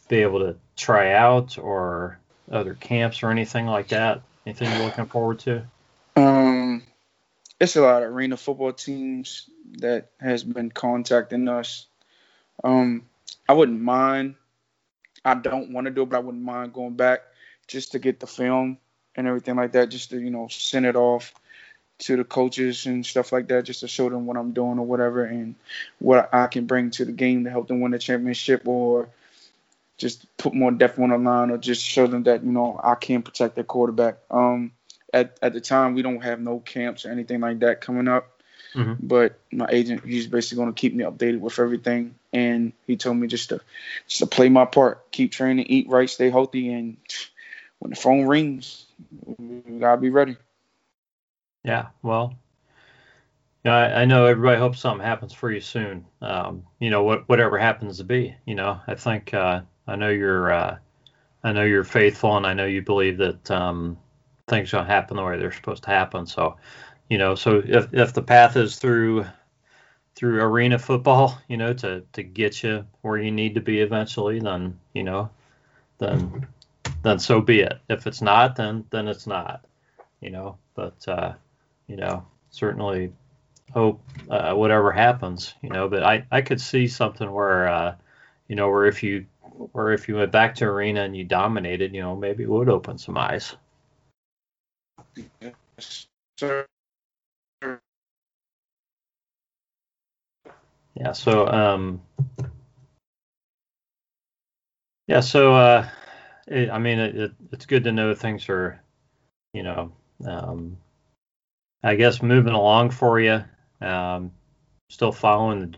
[0.07, 4.22] be able to try out, or other camps or anything like that?
[4.45, 5.63] Anything you're looking forward to?
[6.15, 6.84] Um,
[7.59, 9.49] it's a lot of arena football teams
[9.80, 11.86] that has been contacting us.
[12.63, 13.05] Um,
[13.47, 14.36] I wouldn't mind.
[15.24, 17.22] I don't want to do it, but I wouldn't mind going back
[17.67, 18.80] just to get the film
[19.20, 21.34] and everything like that, just to you know send it off
[21.99, 24.86] to the coaches and stuff like that, just to show them what I'm doing or
[24.86, 25.55] whatever, and
[25.99, 29.09] what I can bring to the game to help them win the championship, or
[29.97, 32.95] just put more depth on the line, or just show them that you know I
[32.95, 34.20] can protect their quarterback.
[34.32, 34.72] Um,
[35.13, 38.41] at at the time, we don't have no camps or anything like that coming up.
[38.74, 38.97] Mhm.
[39.01, 43.17] But my agent, he's basically going to keep me updated with everything, and he told
[43.17, 43.59] me just to
[44.07, 46.97] just to play my part, keep training, eat right, stay healthy, and
[47.80, 48.86] when the phone rings,
[49.38, 50.38] we gotta be ready.
[51.63, 52.36] Yeah, well,
[53.65, 56.05] I, I know everybody hopes something happens for you soon.
[56.21, 58.36] Um, you know, what whatever happens to be.
[58.45, 60.77] You know, I think uh, I know you're uh,
[61.43, 63.97] I know you're faithful, and I know you believe that um,
[64.47, 66.25] things don't happen the way they're supposed to happen.
[66.25, 66.57] So,
[67.09, 69.25] you know, so if if the path is through
[70.15, 74.39] through arena football, you know, to to get you where you need to be eventually,
[74.39, 75.30] then you know,
[75.97, 76.47] then
[77.04, 77.80] then so be it.
[77.89, 79.66] If it's not, then then it's not.
[80.22, 81.34] You know, but uh,
[81.88, 83.14] you know, certainly
[83.72, 87.95] hope uh, whatever happens, you know, but I, I could see something where, uh,
[88.47, 89.26] you know, where if you,
[89.74, 92.70] or if you went back to arena and you dominated, you know, maybe it would
[92.70, 93.56] open some eyes.
[96.38, 96.66] So
[100.95, 101.14] Yeah.
[101.14, 102.02] So, um,
[105.08, 105.22] yeah.
[105.22, 105.88] So, uh,
[106.50, 108.82] it, I mean, it, it, it's good to know things are,
[109.54, 109.91] you know,
[110.26, 110.78] um,
[111.84, 113.43] I guess moving along for you.
[113.82, 114.32] Um,
[114.89, 115.78] still following the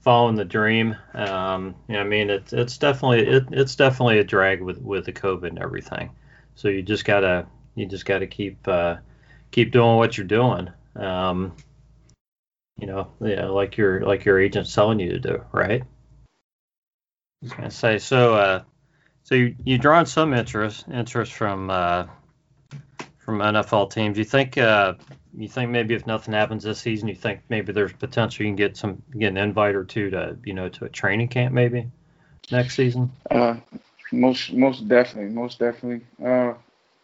[0.00, 0.96] following the dream.
[1.14, 5.04] Um, you know, I mean, it's it's definitely it, it's definitely a drag with with
[5.04, 6.10] the COVID and everything.
[6.54, 8.96] So you just gotta you just gotta keep uh,
[9.50, 10.68] keep doing what you're doing.
[10.96, 11.54] Um,
[12.78, 15.82] you know, yeah, like your like your agent's telling you to do, right?
[15.82, 15.86] I
[17.42, 18.34] was gonna say so.
[18.34, 18.62] Uh,
[19.24, 22.06] so you you drawn some interest interest from uh,
[23.18, 24.18] from NFL teams.
[24.18, 24.94] You think uh,
[25.36, 28.56] you think maybe if nothing happens this season, you think maybe there's potential you can
[28.56, 31.90] get some get an invite or two to you know to a training camp maybe
[32.50, 33.12] next season.
[33.30, 33.56] Uh,
[34.12, 36.06] most most definitely, most definitely.
[36.24, 36.54] Uh,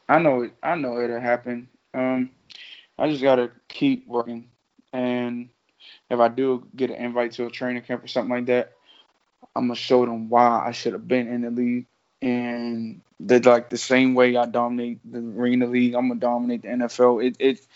[0.09, 0.53] I know it.
[0.63, 1.69] I know it'll happen.
[1.95, 2.31] Um,
[2.99, 4.49] I just gotta keep working,
[4.93, 5.49] and
[6.11, 8.73] if I do get an invite to a training camp or something like that,
[9.55, 11.87] I'm gonna show them why I should have been in the league,
[12.21, 16.69] and that like the same way I dominate the arena league, I'm gonna dominate the
[16.69, 17.25] NFL.
[17.25, 17.67] It it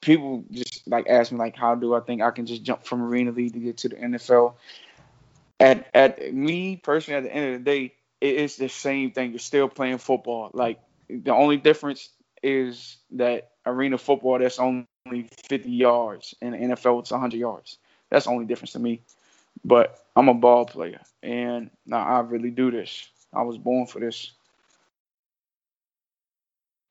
[0.00, 3.02] people just like ask me like how do I think I can just jump from
[3.02, 4.54] arena league to get to the NFL?
[5.58, 9.30] At at me personally, at the end of the day, it is the same thing.
[9.30, 10.50] You're still playing football.
[10.52, 12.08] Like the only difference
[12.42, 14.86] is that arena football that's only
[15.48, 17.78] 50 yards, and NFL it's 100 yards.
[18.10, 19.00] That's the only difference to me.
[19.64, 23.08] But I'm a ball player, and now I really do this.
[23.32, 24.32] I was born for this.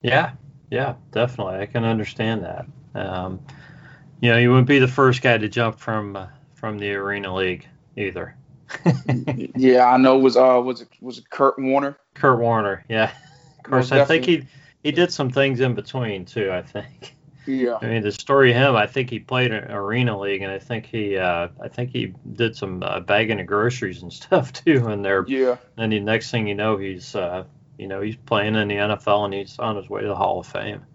[0.01, 0.31] Yeah,
[0.71, 1.59] Yeah, definitely.
[1.59, 2.65] I can understand that.
[2.95, 3.41] Um,
[4.21, 7.33] you know, you wouldn't be the first guy to jump from uh, from the Arena
[7.33, 8.35] League either.
[9.55, 10.17] yeah, I know.
[10.17, 11.97] It was uh was it was it Kurt Warner?
[12.13, 13.11] Kurt Warner, yeah.
[13.57, 14.43] Of course, I think he
[14.83, 16.51] he did some things in between too.
[16.51, 17.15] I think.
[17.49, 17.79] Yeah.
[17.81, 20.59] I mean, the story of him, I think he played in arena league, and I
[20.59, 24.87] think he, uh, I think he did some uh, bagging of groceries and stuff too
[24.89, 25.25] in there.
[25.27, 25.57] Yeah.
[25.75, 27.45] And the next thing you know, he's, uh,
[27.79, 30.39] you know, he's playing in the NFL and he's on his way to the Hall
[30.39, 30.85] of Fame.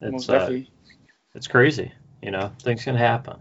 [0.00, 0.58] It's, Most uh,
[1.34, 1.92] it's crazy.
[2.22, 3.36] You know, things can happen.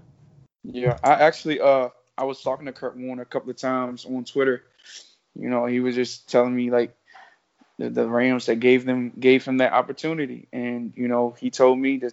[0.63, 4.25] Yeah, I actually, uh, I was talking to Kurt Warner a couple of times on
[4.25, 4.63] Twitter.
[5.33, 6.95] You know, he was just telling me like
[7.79, 11.79] the, the Rams that gave them gave him that opportunity, and you know, he told
[11.79, 12.11] me to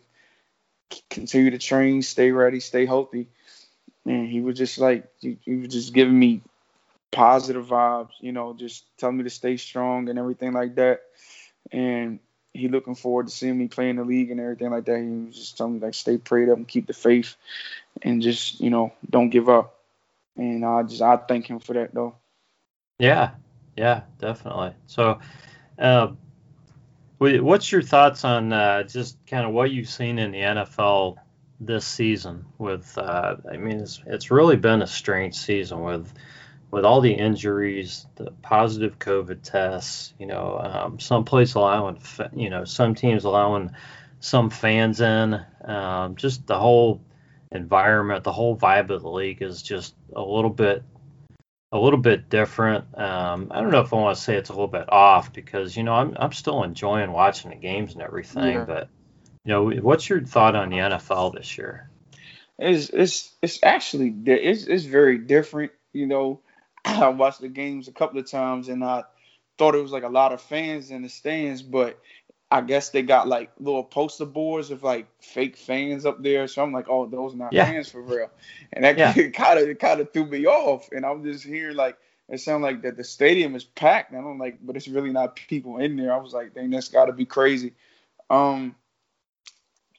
[1.09, 3.29] continue to train, stay ready, stay healthy.
[4.07, 6.43] And he was just like he, he was just giving me
[7.11, 11.01] positive vibes, you know, just telling me to stay strong and everything like that.
[11.73, 12.21] And
[12.53, 14.99] he looking forward to seeing me play in the league and everything like that.
[14.99, 17.37] He was just telling me like stay prayed up and keep the faith
[18.03, 19.79] and just, you know, don't give up.
[20.37, 22.15] And I just I thank him for that though.
[22.99, 23.31] Yeah,
[23.77, 24.75] yeah, definitely.
[24.87, 25.21] So
[25.79, 26.09] uh,
[27.21, 31.17] What's your thoughts on uh, just kind of what you've seen in the NFL
[31.61, 32.47] this season?
[32.57, 36.11] With uh, I mean, it's, it's really been a strange season with
[36.71, 40.15] with all the injuries, the positive COVID tests.
[40.19, 42.01] You know, um, some places allowing,
[42.35, 43.73] you know, some teams allowing
[44.21, 45.45] some fans in.
[45.63, 47.03] Um, just the whole
[47.53, 50.83] environment, the whole vibe of the league is just a little bit
[51.73, 52.99] a little bit different.
[52.99, 55.77] Um, I don't know if I want to say it's a little bit off because
[55.77, 58.55] you know I'm I'm still enjoying watching the games and everything.
[58.55, 58.65] Yeah.
[58.65, 58.89] But
[59.45, 61.89] you know, what's your thought on the NFL this year?
[62.59, 65.73] It's it's it's actually it's it's very different.
[65.93, 66.41] You know,
[66.85, 69.05] I watched the games a couple of times and I
[69.57, 72.01] thought it was like a lot of fans in the stands, but
[72.53, 76.49] I guess they got like little poster boards of like fake fans up there.
[76.49, 77.65] So I'm like, oh, those are not yeah.
[77.65, 78.31] fans for real.
[78.73, 78.97] And that
[79.35, 80.89] kind of kind of threw me off.
[80.91, 81.97] And I'm just hearing like
[82.29, 84.13] it sounded like that the stadium is packed.
[84.13, 86.13] And I'm like, but it's really not people in there.
[86.13, 87.73] I was like, dang, that's got to be crazy.
[88.29, 88.75] Um,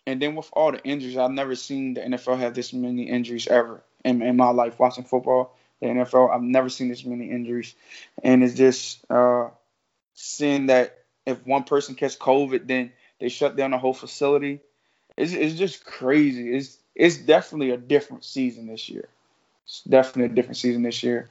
[0.05, 3.47] and then with all the injuries, I've never seen the NFL have this many injuries
[3.47, 5.55] ever in, in my life watching football.
[5.79, 7.73] The NFL, I've never seen this many injuries,
[8.23, 9.49] and it's just uh,
[10.13, 11.00] seeing that
[11.31, 14.59] if one person catch COVID, then they shut down the whole facility.
[15.17, 16.55] It's, it's just crazy.
[16.55, 19.07] It's it's definitely a different season this year.
[19.65, 21.29] It's definitely a different season this year.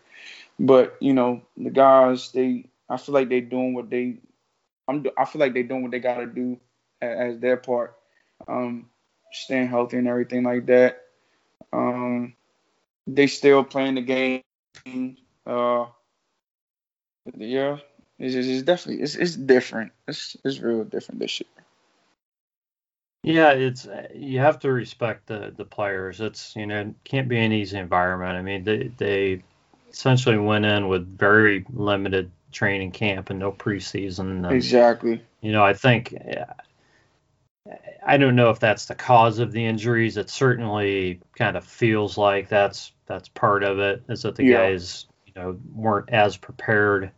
[0.59, 4.19] But you know the guys, they I feel like they doing what they
[4.91, 6.59] I'm I feel like they doing what they got to do
[7.01, 7.97] as, as, their part,
[8.49, 8.91] um,
[9.33, 11.03] staying healthy and everything like that.
[11.73, 12.35] Um,
[13.07, 14.43] they still playing the game.
[15.47, 15.87] Uh,
[17.37, 17.79] yeah,
[18.21, 19.93] it's, it's definitely it's, it's different.
[20.07, 21.49] It's it's real different this year.
[23.23, 26.21] Yeah, it's you have to respect the the players.
[26.21, 28.37] It's you know can't be an easy environment.
[28.37, 29.43] I mean they they
[29.91, 34.45] essentially went in with very limited training camp and no preseason.
[34.45, 35.23] And, exactly.
[35.41, 36.15] You know I think
[38.07, 40.19] I don't know if that's the cause of the injuries.
[40.19, 44.03] It certainly kind of feels like that's that's part of it.
[44.11, 44.59] Is that the yeah.
[44.59, 47.13] guys you know weren't as prepared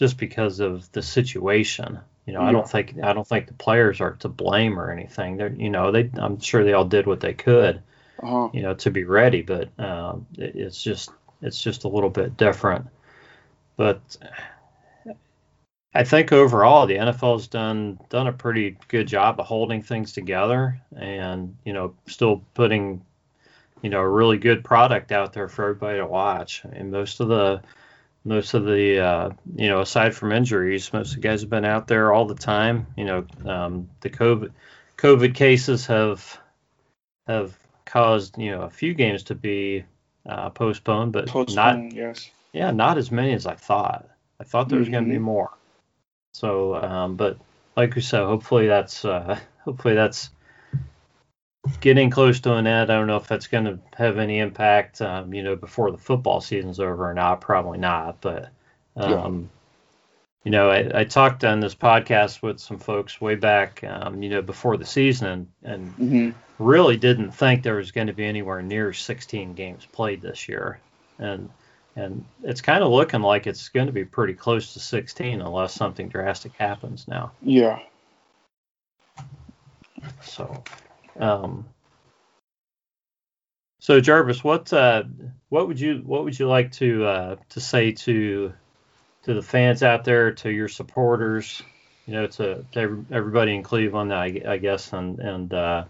[0.00, 2.00] just because of the situation.
[2.26, 2.48] You know, yeah.
[2.48, 5.36] I don't think I don't think the players are to blame or anything.
[5.36, 7.82] They're, you know, they I'm sure they all did what they could,
[8.22, 8.48] uh-huh.
[8.54, 9.42] you know, to be ready.
[9.42, 11.10] But um, it, it's just
[11.42, 12.86] it's just a little bit different.
[13.76, 14.00] But
[15.94, 20.80] I think overall the NFL's done done a pretty good job of holding things together
[20.96, 23.04] and you know still putting
[23.82, 26.62] you know a really good product out there for everybody to watch.
[26.64, 27.60] And most of the
[28.24, 31.64] most of the uh, you know aside from injuries most of the guys have been
[31.64, 34.52] out there all the time you know um, the covid
[34.96, 36.38] covid cases have
[37.26, 39.84] have caused you know a few games to be
[40.26, 42.30] uh, postponed but postponed, not yes.
[42.52, 44.08] Yeah not as many as i thought.
[44.38, 44.94] I thought there was mm-hmm.
[44.94, 45.50] going to be more.
[46.32, 47.38] So um, but
[47.76, 50.30] like we said hopefully that's uh, hopefully that's
[51.80, 52.90] getting close to an end.
[52.90, 55.98] I don't know if that's going to have any impact, um, you know, before the
[55.98, 57.40] football season's over or not.
[57.40, 58.20] Probably not.
[58.20, 58.50] But,
[58.96, 60.44] um, yeah.
[60.44, 64.30] you know, I, I, talked on this podcast with some folks way back, um, you
[64.30, 66.30] know, before the season and, and mm-hmm.
[66.64, 70.80] really didn't think there was going to be anywhere near 16 games played this year.
[71.18, 71.48] And,
[71.96, 75.74] and it's kind of looking like it's going to be pretty close to 16 unless
[75.74, 77.32] something drastic happens now.
[77.42, 77.80] Yeah.
[80.22, 80.62] So,
[81.20, 81.66] um,
[83.80, 85.04] so Jarvis, what uh,
[85.48, 88.52] what would you what would you like to uh, to say to
[89.22, 91.62] to the fans out there, to your supporters,
[92.06, 95.84] you know, to, to everybody in Cleveland, I, I guess, and and uh,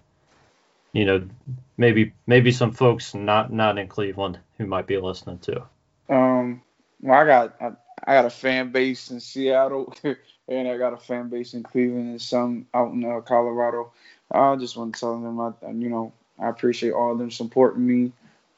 [0.93, 1.29] you know,
[1.77, 5.63] maybe maybe some folks not not in Cleveland who might be listening too.
[6.09, 6.63] Um,
[7.01, 7.71] well, I got I,
[8.05, 9.95] I got a fan base in Seattle,
[10.49, 13.93] and I got a fan base in Cleveland, and some out in uh, Colorado.
[14.31, 17.87] I just want to tell them, I, you know, I appreciate all of them supporting
[17.87, 18.13] me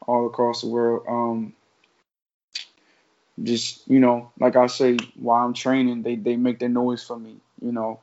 [0.06, 1.04] all across the world.
[1.08, 1.54] Um,
[3.42, 7.18] just you know, like I say, while I'm training, they they make their noise for
[7.18, 7.36] me.
[7.60, 8.00] You know,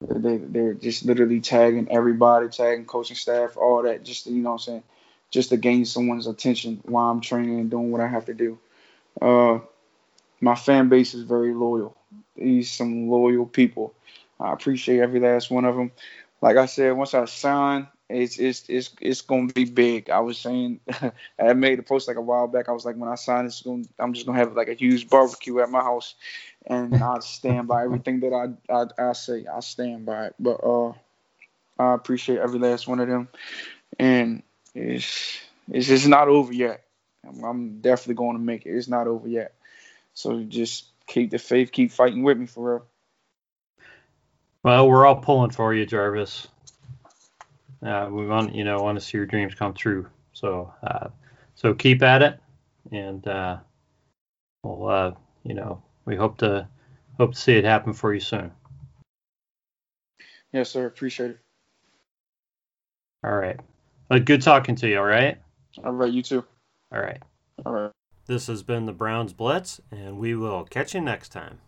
[0.00, 4.52] they they're just literally tagging everybody, tagging coaching staff, all that, just to, you know
[4.52, 4.82] I'm saying,
[5.30, 8.58] just to gain someone's attention while I'm training and doing what I have to do.
[9.20, 9.58] Uh,
[10.40, 11.96] my fan base is very loyal.
[12.36, 13.94] These some loyal people.
[14.38, 15.92] I appreciate every last one of them.
[16.40, 20.10] Like I said, once I sign, it's it's it's it's gonna be big.
[20.10, 20.80] I was saying,
[21.40, 22.68] I made a post like a while back.
[22.68, 25.08] I was like, when I sign, it's going, I'm just gonna have like a huge
[25.08, 26.14] barbecue at my house,
[26.66, 29.46] and I stand by everything that I, I I say.
[29.46, 30.34] I stand by it.
[30.38, 30.92] But uh,
[31.78, 33.28] I appreciate every last one of them,
[33.98, 34.42] and
[34.74, 35.38] it's
[35.70, 36.84] it's just not over yet.
[37.26, 38.76] I'm, I'm definitely going to make it.
[38.76, 39.54] It's not over yet.
[40.14, 42.86] So just keep the faith, keep fighting with me for real.
[44.66, 46.48] Well, we're all pulling for you, Jarvis
[47.86, 50.08] uh, we want you know want to see your dreams come true.
[50.32, 51.08] So uh,
[51.54, 52.40] so keep at it,
[52.90, 53.58] and uh,
[54.64, 55.12] we'll uh,
[55.44, 56.66] you know we hope to
[57.16, 58.50] hope to see it happen for you soon.
[60.52, 60.86] Yes, sir.
[60.86, 61.38] Appreciate it.
[63.24, 63.58] All right.
[64.08, 64.98] But good talking to you.
[64.98, 65.38] All right.
[65.84, 66.12] All right.
[66.12, 66.44] You too.
[66.92, 67.22] All right.
[67.64, 67.90] All right.
[68.26, 71.60] This has been the Browns Blitz, and we will catch you next time.